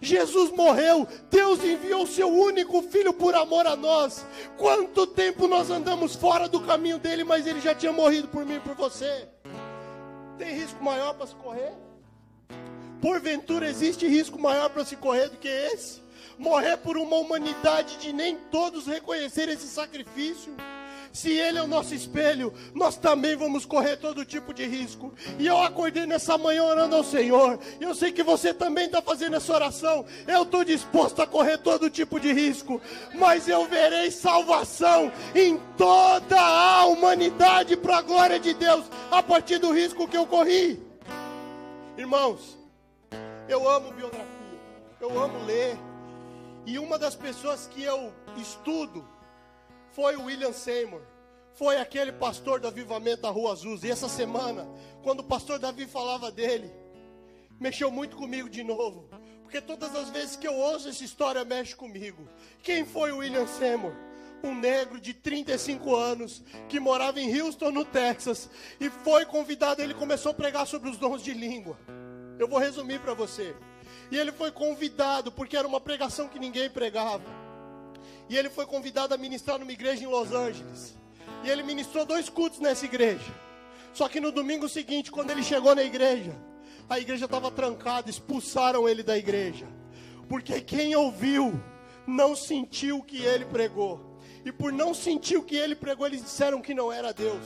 [0.00, 4.24] Jesus morreu, Deus enviou o seu único filho por amor a nós.
[4.58, 8.56] Quanto tempo nós andamos fora do caminho dele, mas ele já tinha morrido por mim
[8.56, 9.26] e por você.
[10.36, 11.72] Tem risco maior para se correr?
[13.00, 16.02] Porventura existe risco maior para se correr do que esse?
[16.38, 20.54] Morrer por uma humanidade de nem todos reconhecer esse sacrifício?
[21.14, 25.14] Se Ele é o nosso espelho, nós também vamos correr todo tipo de risco.
[25.38, 27.56] E eu acordei nessa manhã orando ao Senhor.
[27.80, 30.04] Eu sei que você também está fazendo essa oração.
[30.26, 32.82] Eu estou disposto a correr todo tipo de risco.
[33.14, 38.84] Mas eu verei salvação em toda a humanidade para a glória de Deus.
[39.08, 40.82] A partir do risco que eu corri.
[41.96, 42.58] Irmãos,
[43.48, 44.26] eu amo biografia.
[45.00, 45.78] Eu amo ler.
[46.66, 49.13] E uma das pessoas que eu estudo
[49.94, 51.00] foi o William Seymour.
[51.54, 53.78] Foi aquele pastor do avivamento da Rua Azul.
[53.82, 54.66] E essa semana,
[55.02, 56.70] quando o pastor Davi falava dele,
[57.60, 59.08] mexeu muito comigo de novo.
[59.42, 62.28] Porque todas as vezes que eu ouço essa história, mexe comigo.
[62.62, 63.92] Quem foi o William Seymour?
[64.42, 69.94] um negro de 35 anos que morava em Houston, no Texas, e foi convidado, ele
[69.94, 71.78] começou a pregar sobre os dons de língua.
[72.38, 73.56] Eu vou resumir para você.
[74.10, 77.43] E ele foi convidado porque era uma pregação que ninguém pregava.
[78.28, 80.94] E ele foi convidado a ministrar numa igreja em Los Angeles.
[81.42, 83.32] E ele ministrou dois cultos nessa igreja.
[83.92, 86.34] Só que no domingo seguinte, quando ele chegou na igreja,
[86.88, 89.66] a igreja estava trancada, expulsaram ele da igreja.
[90.28, 91.52] Porque quem ouviu
[92.06, 94.18] não sentiu o que ele pregou.
[94.44, 97.44] E por não sentir o que ele pregou, eles disseram que não era Deus.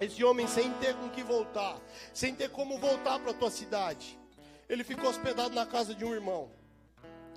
[0.00, 1.80] Esse homem sem ter com que voltar,
[2.12, 4.18] sem ter como voltar para a tua cidade,
[4.68, 6.50] ele ficou hospedado na casa de um irmão.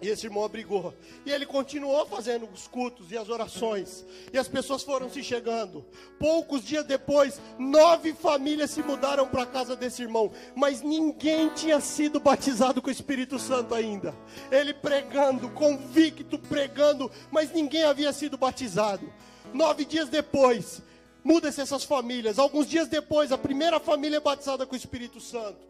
[0.01, 0.93] E esse irmão abrigou.
[1.25, 4.05] E ele continuou fazendo os cultos e as orações.
[4.31, 5.83] E as pessoas foram se chegando.
[6.19, 10.31] Poucos dias depois, nove famílias se mudaram para a casa desse irmão.
[10.55, 14.13] Mas ninguém tinha sido batizado com o Espírito Santo ainda.
[14.51, 19.11] Ele pregando, convicto, pregando, mas ninguém havia sido batizado.
[19.51, 20.81] Nove dias depois,
[21.23, 22.37] muda-se essas famílias.
[22.37, 25.65] Alguns dias depois, a primeira família é batizada com o Espírito Santo.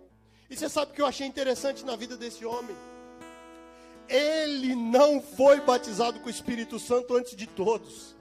[0.50, 2.76] E você sabe o que eu achei interessante na vida desse homem?
[4.10, 8.17] Ele não foi batizado com o Espírito Santo antes de todos.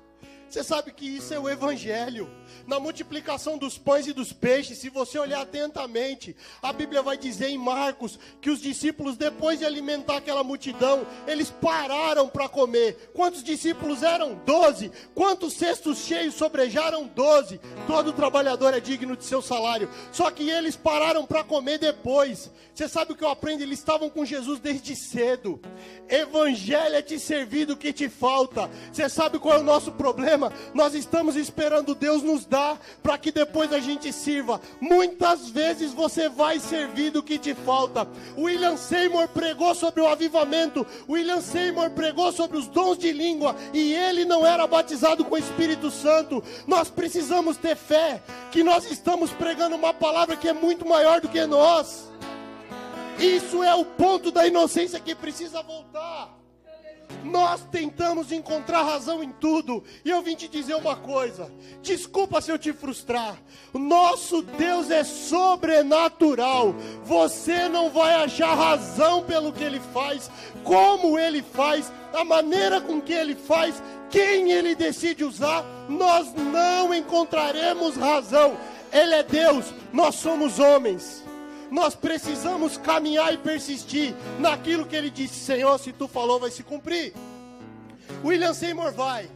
[0.57, 2.31] Você sabe que isso é o Evangelho.
[2.67, 7.49] Na multiplicação dos pães e dos peixes, se você olhar atentamente, a Bíblia vai dizer
[7.49, 13.11] em Marcos que os discípulos, depois de alimentar aquela multidão, eles pararam para comer.
[13.13, 14.35] Quantos discípulos eram?
[14.47, 14.91] Doze.
[15.15, 17.07] Quantos cestos cheios sobrejaram?
[17.07, 17.61] Doze.
[17.87, 19.91] Todo trabalhador é digno de seu salário.
[20.11, 22.51] Só que eles pararam para comer depois.
[22.75, 23.63] Você sabe o que eu aprendo?
[23.63, 25.61] Eles estavam com Jesus desde cedo.
[26.09, 28.71] Evangelho é te servir do que te falta.
[28.91, 30.46] Você sabe qual é o nosso problema?
[30.75, 34.61] Nós estamos esperando Deus nos dar para que depois a gente sirva.
[34.81, 38.07] Muitas vezes você vai servir do que te falta.
[38.37, 43.95] William Seymour pregou sobre o avivamento, William Seymour pregou sobre os dons de língua e
[43.95, 46.43] ele não era batizado com o Espírito Santo.
[46.67, 51.29] Nós precisamos ter fé que nós estamos pregando uma palavra que é muito maior do
[51.29, 52.07] que nós.
[53.19, 56.36] Isso é o ponto da inocência que precisa voltar.
[57.25, 59.83] Nós tentamos encontrar razão em tudo.
[60.05, 61.51] E eu vim te dizer uma coisa.
[61.83, 63.37] Desculpa se eu te frustrar.
[63.73, 66.75] Nosso Deus é sobrenatural.
[67.05, 70.31] Você não vai achar razão pelo que ele faz,
[70.63, 75.65] como ele faz, a maneira com que ele faz, quem ele decide usar.
[75.89, 78.57] Nós não encontraremos razão.
[78.93, 81.26] Ele é Deus, nós somos homens.
[81.71, 86.63] Nós precisamos caminhar e persistir naquilo que ele disse: Senhor, se tu falou, vai se
[86.63, 87.13] cumprir.
[88.25, 89.29] William Seymour vai.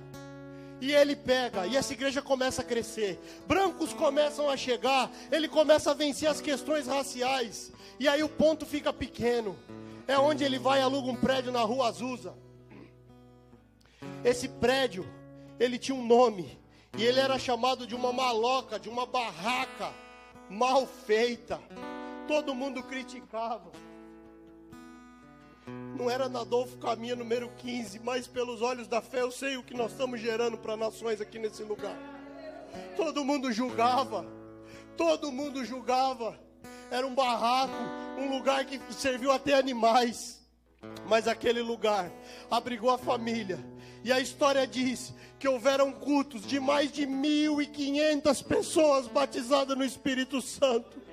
[0.80, 3.20] E ele pega, e essa igreja começa a crescer.
[3.46, 7.70] Brancos começam a chegar, ele começa a vencer as questões raciais.
[7.98, 9.58] E aí o ponto fica pequeno.
[10.08, 12.34] É onde ele vai e aluga um prédio na rua Azusa.
[14.24, 15.06] Esse prédio,
[15.58, 16.58] ele tinha um nome.
[16.96, 19.92] E ele era chamado de uma maloca, de uma barraca
[20.48, 21.60] mal feita
[22.30, 23.72] todo mundo criticava.
[25.98, 29.64] Não era na Adolfo Caminha número 15, mas pelos olhos da fé eu sei o
[29.64, 31.96] que nós estamos gerando para nações aqui nesse lugar.
[32.96, 34.24] Todo mundo julgava,
[34.96, 36.38] todo mundo julgava.
[36.88, 37.74] Era um barraco,
[38.16, 40.40] um lugar que serviu até animais.
[41.08, 42.12] Mas aquele lugar
[42.48, 43.58] abrigou a família.
[44.04, 50.40] E a história diz que houveram cultos de mais de 1.500 pessoas batizadas no Espírito
[50.40, 51.09] Santo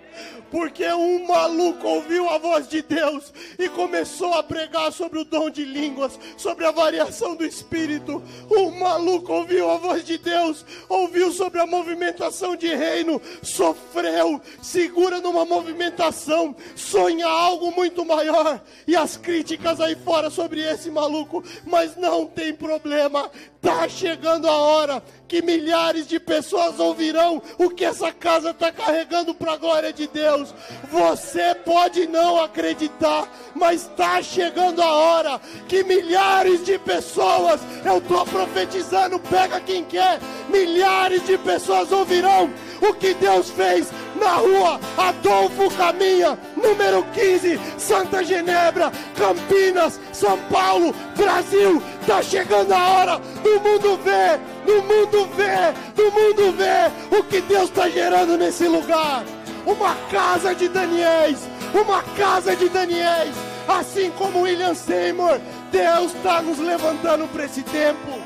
[0.50, 5.50] porque um maluco ouviu a voz de Deus e começou a pregar sobre o dom
[5.50, 8.22] de línguas, sobre a variação do Espírito.
[8.50, 15.20] Um maluco ouviu a voz de Deus, ouviu sobre a movimentação de reino, sofreu, segura
[15.20, 18.62] numa movimentação, sonha algo muito maior.
[18.88, 24.56] E as críticas aí fora sobre esse maluco, mas não tem problema, está chegando a
[24.58, 29.92] hora que milhares de pessoas ouvirão o que essa casa está carregando para a glória
[29.92, 30.54] de Deus.
[30.92, 38.26] Você pode não acreditar, mas está chegando a hora que milhares de pessoas, eu estou
[38.26, 43.88] profetizando, pega quem quer, milhares de pessoas ouvirão o que Deus fez
[44.20, 51.82] na rua Adolfo Caminha, número 15, Santa Genebra, Campinas, São Paulo, Brasil.
[52.02, 57.42] Está chegando a hora do mundo ver, do mundo ver, do mundo ver o que
[57.42, 59.24] Deus está gerando nesse lugar.
[59.68, 61.40] Uma casa de Daniéis,
[61.74, 63.36] uma casa de Daniéis,
[63.68, 65.40] assim como William Seymour.
[65.72, 68.18] Deus está nos levantando para esse tempo.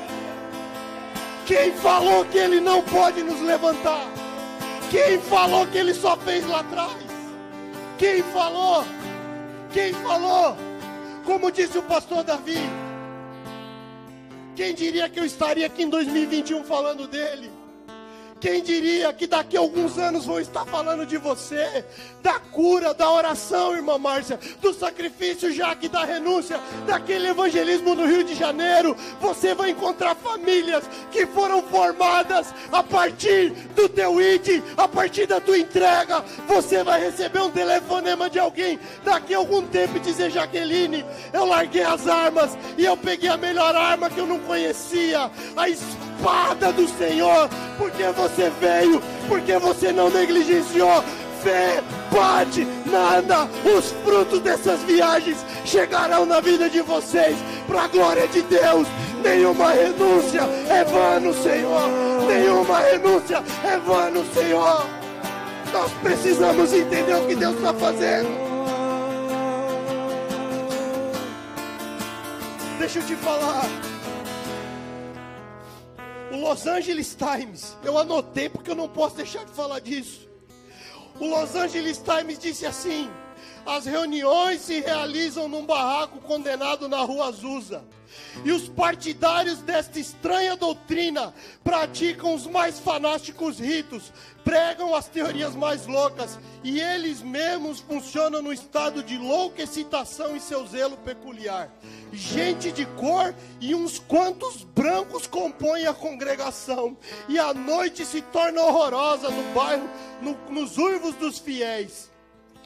[1.44, 4.06] Quem falou que Ele não pode nos levantar?
[4.92, 6.92] Quem falou que ele só fez lá atrás?
[7.96, 8.84] Quem falou?
[9.72, 10.54] Quem falou?
[11.24, 12.58] Como disse o pastor Davi.
[14.54, 17.50] Quem diria que eu estaria aqui em 2021 falando dele?
[18.42, 21.84] Quem diria que daqui a alguns anos vou estar falando de você,
[22.20, 28.04] da cura, da oração, irmã Márcia, do sacrifício, já que da renúncia, daquele evangelismo no
[28.04, 28.96] Rio de Janeiro.
[29.20, 35.40] Você vai encontrar famílias que foram formadas a partir do teu ID, a partir da
[35.40, 36.24] tua entrega.
[36.48, 41.44] Você vai receber um telefonema de alguém daqui a algum tempo e dizer: Jaqueline, eu
[41.44, 46.11] larguei as armas e eu peguei a melhor arma que eu não conhecia, a espada
[46.72, 51.02] do Senhor, porque você veio, porque você não negligenciou.
[51.42, 58.28] Fé, pode, nada, os frutos dessas viagens chegarão na vida de vocês, para a glória
[58.28, 58.86] de Deus.
[59.24, 61.82] Nenhuma renúncia é vano, Senhor.
[62.28, 64.86] Nenhuma renúncia é vano, Senhor.
[65.72, 68.28] Nós precisamos entender o que Deus está fazendo.
[72.78, 73.91] Deixa eu te falar.
[76.42, 80.28] Los Angeles Times, eu anotei porque eu não posso deixar de falar disso.
[81.20, 83.08] O Los Angeles Times disse assim:
[83.66, 87.84] as reuniões se realizam num barraco condenado na rua Azusa.
[88.44, 91.34] E os partidários desta estranha doutrina
[91.64, 94.12] praticam os mais fanáticos ritos,
[94.44, 100.40] pregam as teorias mais loucas, e eles mesmos funcionam no estado de louca excitação e
[100.40, 101.70] seu zelo peculiar.
[102.12, 106.96] Gente de cor e uns quantos brancos compõem a congregação,
[107.28, 109.88] e a noite se torna horrorosa no bairro,
[110.20, 112.11] no, nos uivos dos fiéis.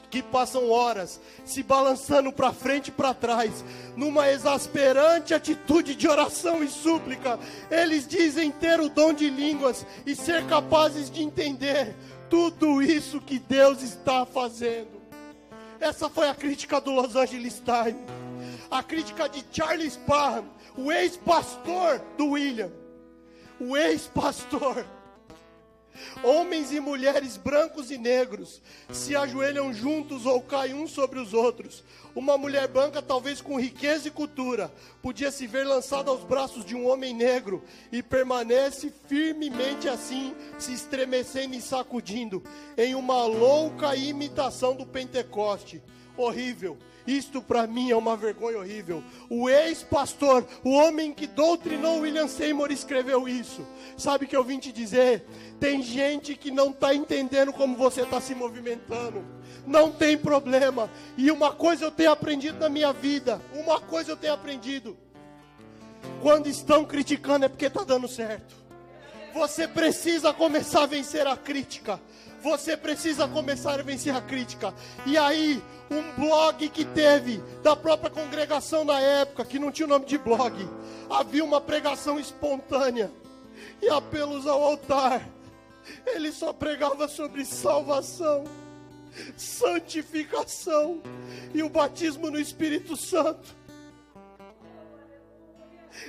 [0.09, 3.63] Que passam horas se balançando para frente e para trás,
[3.95, 7.39] numa exasperante atitude de oração e súplica.
[7.69, 11.95] Eles dizem ter o dom de línguas e ser capazes de entender
[12.29, 14.97] tudo isso que Deus está fazendo.
[15.79, 18.01] Essa foi a crítica do Los Angeles Times,
[18.69, 20.45] a crítica de Charles Parham,
[20.75, 22.71] o ex-pastor do William,
[23.59, 24.85] o ex-pastor
[26.23, 31.83] Homens e mulheres brancos e negros se ajoelham juntos ou caem uns sobre os outros.
[32.15, 34.71] Uma mulher branca, talvez com riqueza e cultura,
[35.01, 40.73] podia se ver lançada aos braços de um homem negro e permanece firmemente assim, se
[40.73, 42.43] estremecendo e sacudindo,
[42.75, 45.81] em uma louca imitação do Pentecoste.
[46.17, 49.01] Horrível isto para mim é uma vergonha horrível.
[49.29, 53.65] O ex-pastor, o homem que doutrinou William Seymour, escreveu isso.
[53.95, 55.25] Sabe o que eu vim te dizer?
[55.57, 59.23] Tem gente que não está entendendo como você está se movimentando.
[59.65, 60.91] Não tem problema.
[61.17, 63.41] E uma coisa eu tenho aprendido na minha vida.
[63.53, 64.97] Uma coisa eu tenho aprendido.
[66.21, 68.56] Quando estão criticando é porque está dando certo.
[69.37, 72.01] Você precisa começar a vencer a crítica.
[72.41, 74.73] Você precisa começar a vencer a crítica.
[75.05, 75.61] E aí,
[75.91, 80.17] um blog que teve da própria congregação na época, que não tinha o nome de
[80.17, 80.67] blog,
[81.07, 83.11] havia uma pregação espontânea
[83.79, 85.29] e apelos ao altar.
[86.07, 88.43] Ele só pregava sobre salvação,
[89.37, 90.99] santificação
[91.53, 93.55] e o batismo no Espírito Santo.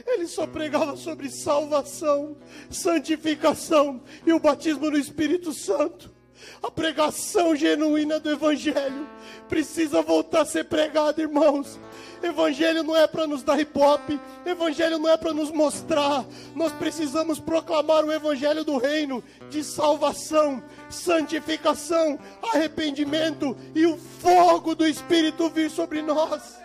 [0.06, 2.36] Ele só pregava sobre salvação,
[2.70, 6.18] santificação e o batismo no Espírito Santo.
[6.62, 9.08] A pregação genuína do Evangelho
[9.48, 11.78] precisa voltar a ser pregada, irmãos.
[12.22, 16.24] Evangelho não é para nos dar hip-hop, Evangelho não é para nos mostrar.
[16.54, 22.18] Nós precisamos proclamar o Evangelho do Reino de salvação, santificação,
[22.52, 26.58] arrependimento e o fogo do Espírito vir sobre nós.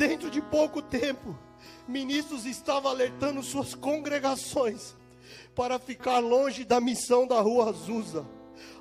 [0.00, 1.38] Dentro de pouco tempo,
[1.86, 4.96] ministros estavam alertando suas congregações
[5.54, 8.26] para ficar longe da missão da rua Azusa.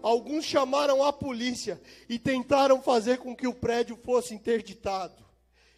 [0.01, 5.25] Alguns chamaram a polícia e tentaram fazer com que o prédio fosse interditado.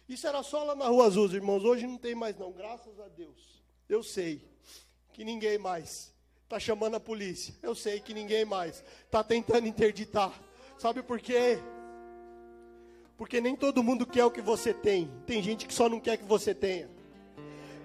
[0.08, 1.64] Isso era só lá na rua Azusa, irmãos.
[1.64, 2.52] Hoje não tem mais, não.
[2.52, 3.64] Graças a Deus.
[3.88, 4.48] Eu sei
[5.12, 6.14] que ninguém mais
[6.44, 7.52] está chamando a polícia.
[7.60, 10.40] Eu sei que ninguém mais está tentando interditar.
[10.78, 11.58] Sabe por quê?
[13.16, 15.10] Porque nem todo mundo quer o que você tem.
[15.26, 16.88] Tem gente que só não quer que você tenha.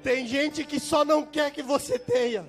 [0.04, 2.46] Tem gente que só não quer que você tenha.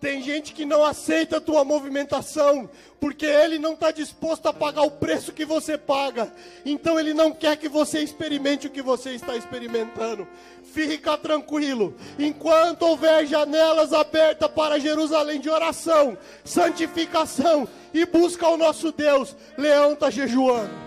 [0.00, 2.68] Tem gente que não aceita a tua movimentação,
[3.00, 6.30] porque ele não está disposto a pagar o preço que você paga.
[6.66, 10.28] Então ele não quer que você experimente o que você está experimentando.
[10.62, 18.92] Fica tranquilo, enquanto houver janelas abertas para Jerusalém de oração, santificação e busca ao nosso
[18.92, 20.85] Deus, Leão está jejuando.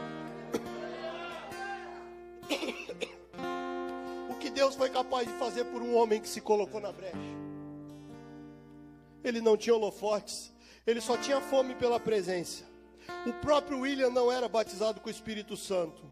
[4.29, 7.17] O que Deus foi capaz de fazer por um homem que se colocou na brecha?
[9.23, 10.53] Ele não tinha holofotes,
[10.87, 12.63] ele só tinha fome pela presença.
[13.25, 16.07] O próprio William não era batizado com o Espírito Santo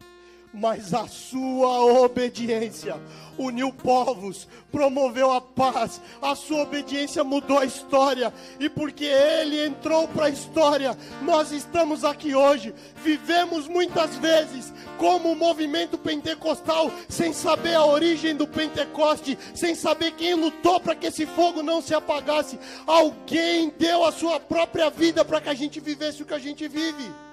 [0.52, 2.96] mas a sua obediência
[3.38, 10.08] uniu povos, promoveu a paz, a sua obediência mudou a história, e porque ele entrou
[10.08, 12.74] para a história, nós estamos aqui hoje.
[13.02, 20.12] Vivemos muitas vezes como o movimento pentecostal, sem saber a origem do Pentecoste, sem saber
[20.12, 22.58] quem lutou para que esse fogo não se apagasse.
[22.86, 26.66] Alguém deu a sua própria vida para que a gente vivesse o que a gente
[26.66, 27.27] vive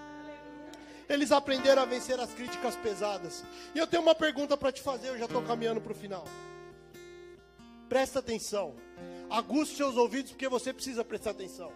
[1.08, 3.44] eles aprenderam a vencer as críticas pesadas.
[3.74, 6.26] E eu tenho uma pergunta para te fazer, eu já estou caminhando para o final.
[7.88, 8.76] Presta atenção.
[9.30, 11.72] Aguste seus ouvidos, porque você precisa prestar atenção.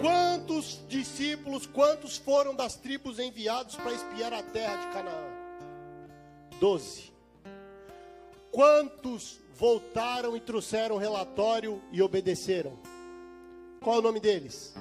[0.00, 5.24] Quantos discípulos, quantos foram das tribos enviados para espiar a terra de Canaã?
[6.58, 7.12] Doze.
[8.50, 12.78] Quantos voltaram e trouxeram relatório e obedeceram?
[13.80, 14.74] Qual é o nome deles?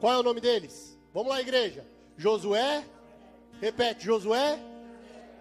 [0.00, 0.98] Qual é o nome deles?
[1.12, 1.86] Vamos lá, igreja.
[2.18, 2.84] Josué,
[3.60, 4.58] repete, Josué.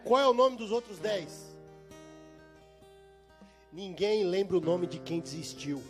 [0.03, 1.47] Qual é o nome dos outros dez?
[3.73, 5.84] Ninguém lembra o nome de quem desistiu.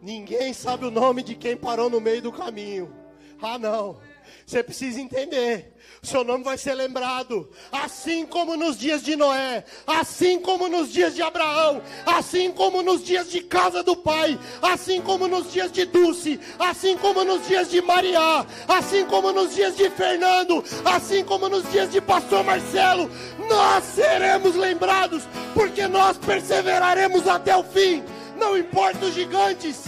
[0.00, 2.94] Ninguém sabe o nome de quem parou no meio do caminho.
[3.42, 3.98] Ah, não.
[4.46, 5.74] Você precisa entender.
[6.02, 7.50] Seu nome vai ser lembrado.
[7.72, 13.04] Assim como nos dias de Noé, assim como nos dias de Abraão, assim como nos
[13.04, 17.70] dias de casa do pai, assim como nos dias de Dulce, assim como nos dias
[17.70, 23.10] de Maria, assim como nos dias de Fernando, assim como nos dias de Pastor Marcelo,
[23.48, 25.24] nós seremos lembrados,
[25.54, 28.04] porque nós perseveraremos até o fim.
[28.38, 29.82] Não importa os gigantes,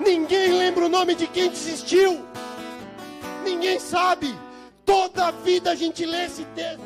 [0.00, 2.24] Ninguém lembra o nome de quem desistiu.
[3.48, 4.38] Ninguém sabe.
[4.84, 6.82] Toda a vida a gente lê esse texto.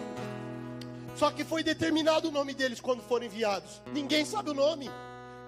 [1.17, 3.83] Só que foi determinado o nome deles quando foram enviados.
[3.93, 4.89] Ninguém sabe o nome.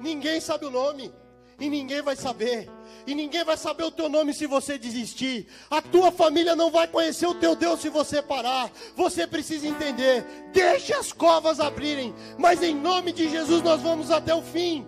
[0.00, 1.12] Ninguém sabe o nome.
[1.58, 2.68] E ninguém vai saber.
[3.06, 5.46] E ninguém vai saber o teu nome se você desistir.
[5.70, 8.70] A tua família não vai conhecer o teu Deus se você parar.
[8.96, 10.24] Você precisa entender.
[10.52, 12.12] Deixe as covas abrirem.
[12.36, 14.84] Mas em nome de Jesus nós vamos até o fim.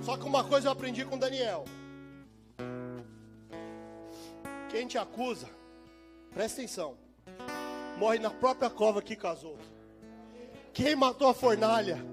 [0.00, 1.66] Só que uma coisa eu aprendi com Daniel.
[4.68, 5.48] Quem te acusa,
[6.30, 6.96] presta atenção,
[7.96, 9.58] morre na própria cova que casou.
[10.74, 12.04] Quem matou a fornalha,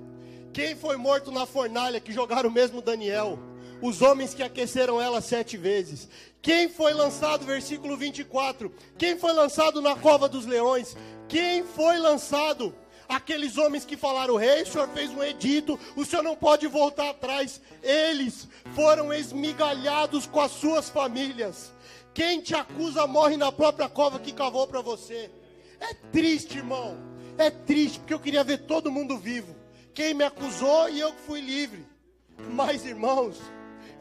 [0.53, 3.37] quem foi morto na fornalha que jogaram mesmo Daniel,
[3.81, 6.07] os homens que aqueceram ela sete vezes.
[6.41, 10.95] Quem foi lançado, versículo 24, quem foi lançado na cova dos leões,
[11.27, 12.73] quem foi lançado
[13.07, 17.09] Aqueles homens que falaram, rei, o senhor fez um edito, o senhor não pode voltar
[17.09, 17.61] atrás.
[17.83, 21.71] Eles foram esmigalhados com as suas famílias.
[22.15, 25.29] Quem te acusa morre na própria cova que cavou para você.
[25.81, 26.97] É triste, irmão.
[27.37, 29.53] É triste, porque eu queria ver todo mundo vivo.
[29.93, 31.85] Quem me acusou e eu fui livre.
[32.51, 33.37] Mas, irmãos,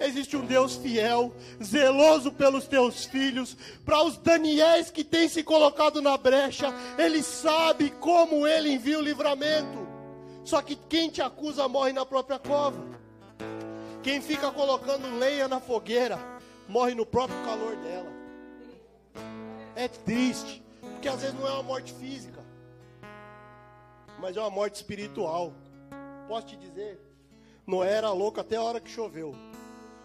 [0.01, 3.57] Existe um Deus fiel, zeloso pelos teus filhos.
[3.85, 9.03] Para os Daniéis que têm se colocado na brecha, Ele sabe como Ele envia o
[9.03, 9.87] livramento.
[10.45, 12.85] Só que quem te acusa morre na própria cova.
[14.03, 16.19] Quem fica colocando lenha na fogueira,
[16.69, 18.13] morre no próprio calor dela.
[19.77, 22.45] É triste, porque às vezes não é uma morte física,
[24.21, 25.53] mas é uma morte espiritual.
[26.29, 27.01] Posso te dizer,
[27.67, 29.35] Noé era louco até a hora que choveu.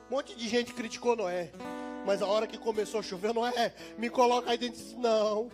[0.10, 1.52] Um monte de gente criticou Noé.
[2.06, 4.82] Mas a hora que começou a chover, Noé, me coloca aí dentro.
[4.98, 5.50] Não,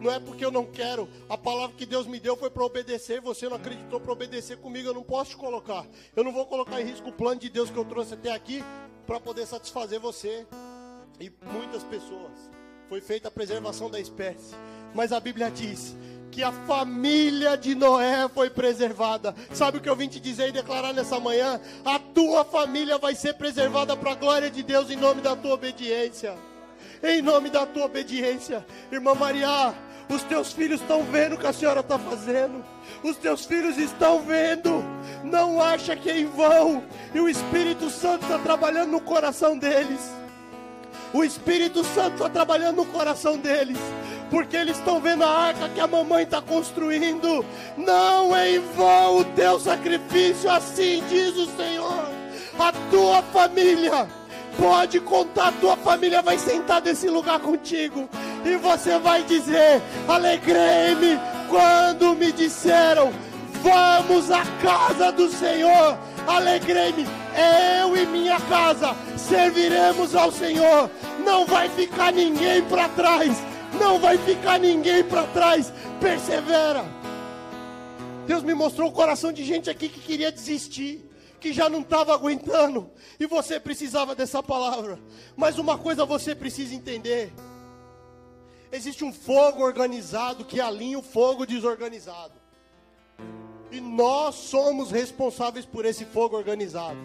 [0.00, 1.08] não é porque eu não quero.
[1.28, 3.20] A palavra que Deus me deu foi para obedecer.
[3.20, 4.88] Você não acreditou para obedecer comigo.
[4.88, 5.86] Eu não posso te colocar.
[6.16, 8.64] Eu não vou colocar em risco o plano de Deus que eu trouxe até aqui
[9.10, 10.46] para poder satisfazer você
[11.18, 12.30] e muitas pessoas.
[12.88, 14.54] Foi feita a preservação da espécie.
[14.94, 15.96] Mas a Bíblia diz
[16.30, 19.34] que a família de Noé foi preservada.
[19.52, 21.60] Sabe o que eu vim te dizer e declarar nessa manhã?
[21.84, 25.54] A tua família vai ser preservada para a glória de Deus em nome da tua
[25.54, 26.38] obediência.
[27.02, 29.74] Em nome da tua obediência, irmã Maria,
[30.10, 32.64] os teus filhos estão vendo o que a senhora está fazendo.
[33.02, 34.84] Os teus filhos estão vendo.
[35.22, 36.82] Não acha que é em vão.
[37.14, 40.00] E o Espírito Santo está trabalhando no coração deles.
[41.12, 43.78] O Espírito Santo está trabalhando no coração deles
[44.30, 47.44] porque eles estão vendo a arca que a mamãe está construindo.
[47.76, 52.08] Não é em vão o teu sacrifício, assim diz o Senhor.
[52.58, 54.08] A tua família
[54.56, 58.08] pode contar, a tua família vai sentar nesse lugar contigo
[58.44, 61.18] e você vai dizer: Alegrei-me
[61.48, 63.12] quando me disseram,
[63.62, 65.98] vamos à casa do Senhor.
[66.26, 67.06] Alegrei-me,
[67.82, 70.90] eu e minha casa serviremos ao Senhor.
[71.24, 75.72] Não vai ficar ninguém para trás não vai ficar ninguém para trás.
[76.00, 76.84] Persevera.
[78.26, 81.04] Deus me mostrou o coração de gente aqui que queria desistir,
[81.40, 84.98] que já não estava aguentando, e você precisava dessa palavra.
[85.36, 87.32] Mas uma coisa você precisa entender:
[88.72, 92.34] existe um fogo organizado que alinha o fogo desorganizado,
[93.70, 96.98] e nós somos responsáveis por esse fogo organizado.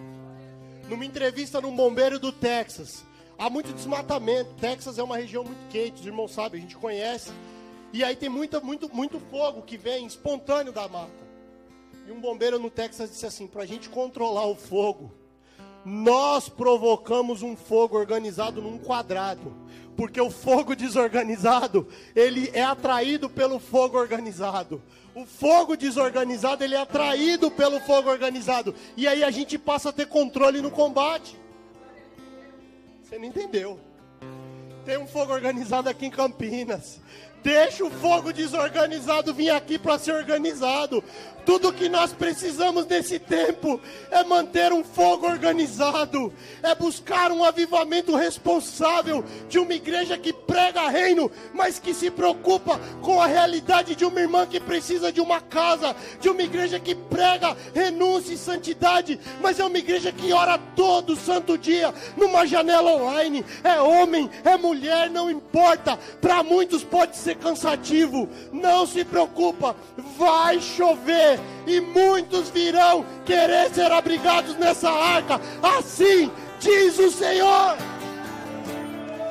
[0.89, 3.03] Numa entrevista num bombeiro do Texas,
[3.38, 4.53] Há muito desmatamento.
[4.55, 7.32] Texas é uma região muito quente, os irmãos sabem, a gente conhece.
[7.91, 8.63] E aí tem muito,
[8.93, 11.26] muito fogo que vem espontâneo da mata.
[12.07, 15.11] E um bombeiro no Texas disse assim: para a gente controlar o fogo,
[15.84, 19.53] nós provocamos um fogo organizado num quadrado.
[19.96, 24.82] Porque o fogo desorganizado, ele é atraído pelo fogo organizado.
[25.14, 28.76] O fogo desorganizado, ele é atraído pelo fogo organizado.
[28.98, 31.39] E aí a gente passa a ter controle no combate.
[33.02, 33.80] Você não entendeu.
[34.86, 37.00] Tem um fogo organizado aqui em Campinas.
[37.41, 41.04] Deixa o fogo desorganizado vir aqui para ser organizado.
[41.46, 43.80] Tudo que nós precisamos nesse tempo
[44.10, 46.34] é manter um fogo organizado,
[46.64, 52.80] é buscar um avivamento responsável de uma igreja que prega reino, mas que se preocupa
[53.02, 56.96] com a realidade de uma irmã que precisa de uma casa, de uma igreja que
[56.96, 62.91] prega renúncia e santidade, mas é uma igreja que ora todo santo dia numa janela
[62.91, 63.46] online.
[63.64, 65.98] É homem, é mulher, não importa.
[66.20, 68.28] Para muitos pode ser cansativo.
[68.52, 69.76] Não se preocupa,
[70.18, 71.34] vai chover
[71.65, 75.39] e muitos virão querer ser abrigados nessa arca.
[75.61, 77.77] Assim diz o Senhor.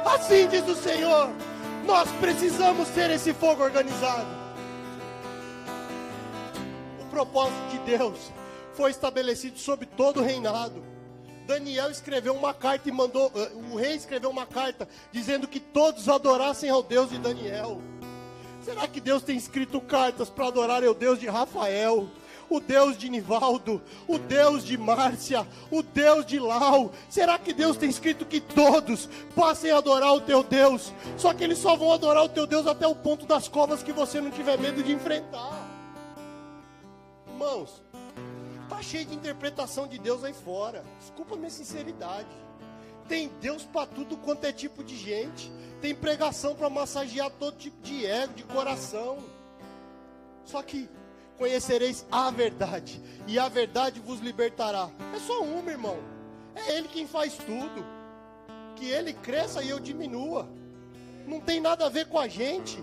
[0.04, 1.30] Assim diz o Senhor.
[1.86, 4.26] Nós precisamos ter esse fogo organizado.
[7.00, 8.32] O propósito de Deus
[8.74, 10.82] foi estabelecido sobre todo o reinado.
[11.46, 16.08] Daniel escreveu uma carta e mandou, eh, o rei escreveu uma carta dizendo que todos
[16.08, 17.82] adorassem ao Deus de Daniel.
[18.64, 22.08] Será que Deus tem escrito cartas para adorar o Deus de Rafael?
[22.48, 26.92] o Deus de Nivaldo, o Deus de Márcia, o Deus de Lau.
[27.08, 30.92] Será que Deus tem escrito que todos passem a adorar o teu Deus?
[31.16, 33.92] Só que eles só vão adorar o teu Deus até o ponto das covas que
[33.92, 35.66] você não tiver medo de enfrentar.
[37.26, 37.82] Irmãos,
[38.68, 40.84] tá cheio de interpretação de Deus aí fora.
[41.00, 42.43] Desculpa minha sinceridade.
[43.08, 45.52] Tem Deus para tudo quanto é tipo de gente.
[45.80, 49.18] Tem pregação para massagear todo tipo de ego, de coração.
[50.44, 50.88] Só que
[51.38, 54.88] conhecereis a verdade, e a verdade vos libertará.
[55.14, 55.98] É só uma, irmão.
[56.54, 57.84] É Ele quem faz tudo.
[58.76, 60.48] Que Ele cresça e eu diminua.
[61.26, 62.82] Não tem nada a ver com a gente.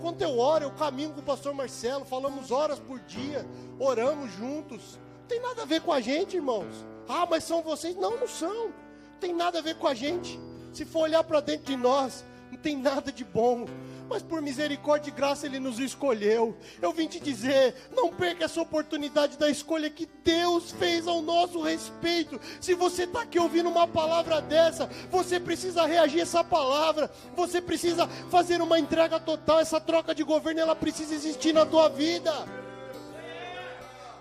[0.00, 3.46] Quando eu oro, eu caminho com o pastor Marcelo, falamos horas por dia,
[3.78, 4.98] oramos juntos.
[5.20, 6.86] Não tem nada a ver com a gente, irmãos.
[7.08, 7.96] Ah, mas são vocês?
[7.96, 8.72] Não, não são.
[9.16, 10.38] Não tem nada a ver com a gente.
[10.74, 13.66] Se for olhar para dentro de nós, não tem nada de bom
[14.08, 16.56] mas por misericórdia e graça Ele nos escolheu.
[16.80, 21.60] Eu vim te dizer: não perca essa oportunidade da escolha que Deus fez ao nosso
[21.60, 22.40] respeito.
[22.60, 27.60] Se você está aqui ouvindo uma palavra dessa, você precisa reagir a essa palavra, você
[27.60, 29.60] precisa fazer uma entrega total.
[29.60, 32.32] Essa troca de governo ela precisa existir na tua vida.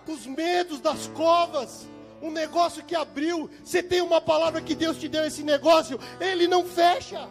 [0.07, 1.87] Os medos das covas
[2.25, 6.47] um negócio que abriu, você tem uma palavra que Deus te deu esse negócio, ele
[6.47, 7.29] não fecha.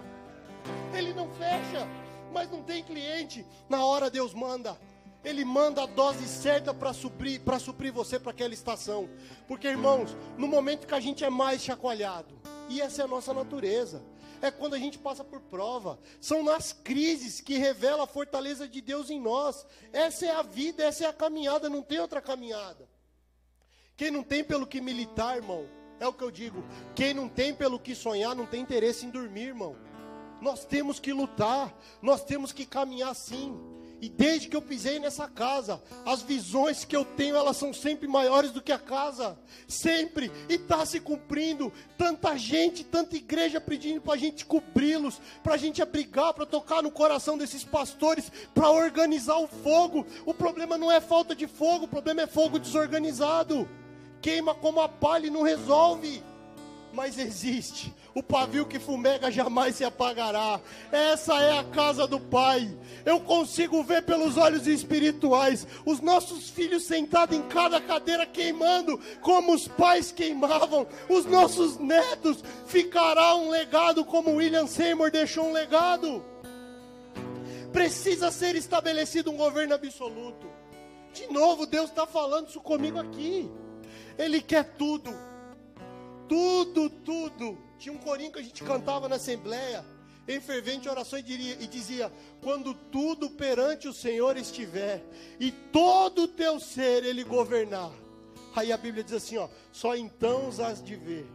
[0.92, 1.86] Ele não fecha
[2.34, 3.46] mas não tem cliente.
[3.68, 4.76] Na hora Deus manda.
[5.24, 9.08] Ele manda a dose certa para suprir, para suprir você para aquela estação.
[9.46, 12.38] Porque, irmãos, no momento que a gente é mais chacoalhado,
[12.68, 14.04] e essa é a nossa natureza,
[14.42, 15.98] é quando a gente passa por prova.
[16.20, 19.64] São nas crises que revela a fortaleza de Deus em nós.
[19.92, 22.86] Essa é a vida, essa é a caminhada, não tem outra caminhada.
[23.96, 25.68] Quem não tem pelo que militar, irmão,
[26.00, 26.64] é o que eu digo.
[26.96, 29.76] Quem não tem pelo que sonhar, não tem interesse em dormir, irmão.
[30.40, 31.72] Nós temos que lutar,
[32.02, 33.56] nós temos que caminhar sim.
[34.00, 38.08] E desde que eu pisei nessa casa, as visões que eu tenho, elas são sempre
[38.08, 39.38] maiores do que a casa.
[39.68, 40.30] Sempre.
[40.48, 41.72] E está se cumprindo.
[41.96, 46.82] Tanta gente, tanta igreja pedindo para a gente cobri-los, para a gente abrigar, para tocar
[46.82, 50.04] no coração desses pastores, para organizar o fogo.
[50.26, 53.68] O problema não é falta de fogo, o problema é fogo desorganizado.
[54.24, 56.22] Queima como a palha e não resolve
[56.94, 57.92] mas existe.
[58.14, 60.60] O pavio que fumega jamais se apagará.
[60.92, 62.72] Essa é a casa do Pai.
[63.04, 69.52] Eu consigo ver pelos olhos espirituais os nossos filhos sentados em cada cadeira queimando, como
[69.52, 70.86] os pais queimavam.
[71.08, 76.24] Os nossos netos ficará um legado como William Seymour deixou um legado.
[77.72, 80.46] Precisa ser estabelecido um governo absoluto.
[81.12, 83.50] De novo, Deus está falando isso comigo aqui.
[84.18, 85.12] Ele quer tudo
[86.28, 87.58] tudo, tudo.
[87.78, 89.84] Tinha um corinho que a gente cantava na Assembleia,
[90.26, 92.12] em fervente oração, e, diria, e dizia:
[92.42, 95.02] Quando tudo perante o Senhor estiver,
[95.38, 97.90] e todo o teu ser ele governar.
[98.54, 101.26] Aí a Bíblia diz assim: ó, Só então has de ver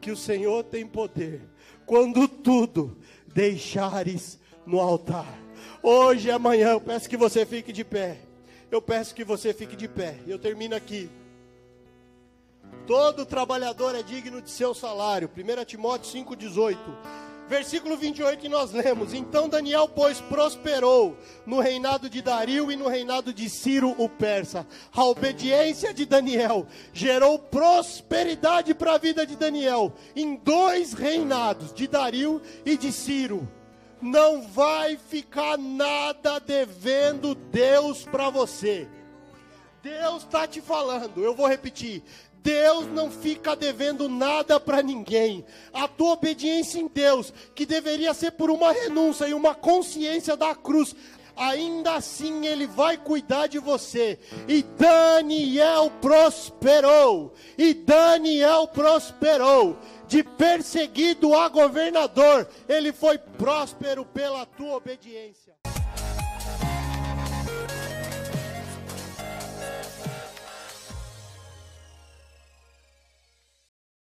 [0.00, 1.42] que o Senhor tem poder,
[1.84, 5.38] quando tudo deixares no altar.
[5.82, 8.20] Hoje e amanhã eu peço que você fique de pé.
[8.70, 10.18] Eu peço que você fique de pé.
[10.26, 11.08] Eu termino aqui.
[12.86, 15.30] Todo trabalhador é digno de seu salário.
[15.36, 16.78] 1 Timóteo 5,18.
[17.48, 21.16] Versículo 28 que nós lemos: Então Daniel, pois, prosperou
[21.46, 24.66] no reinado de Dario e no reinado de Ciro o persa.
[24.92, 31.88] A obediência de Daniel gerou prosperidade para a vida de Daniel em dois reinados, de
[31.88, 33.48] Dario e de Ciro.
[34.00, 38.86] Não vai ficar nada devendo Deus para você.
[39.82, 42.02] Deus está te falando, eu vou repetir:
[42.42, 45.44] Deus não fica devendo nada para ninguém.
[45.72, 50.54] A tua obediência em Deus, que deveria ser por uma renúncia e uma consciência da
[50.54, 50.94] cruz,
[51.36, 54.18] ainda assim Ele vai cuidar de você.
[54.46, 57.34] E Daniel prosperou.
[57.56, 59.76] E Daniel prosperou.
[60.06, 65.54] De perseguido a governador, ele foi próspero pela tua obediência.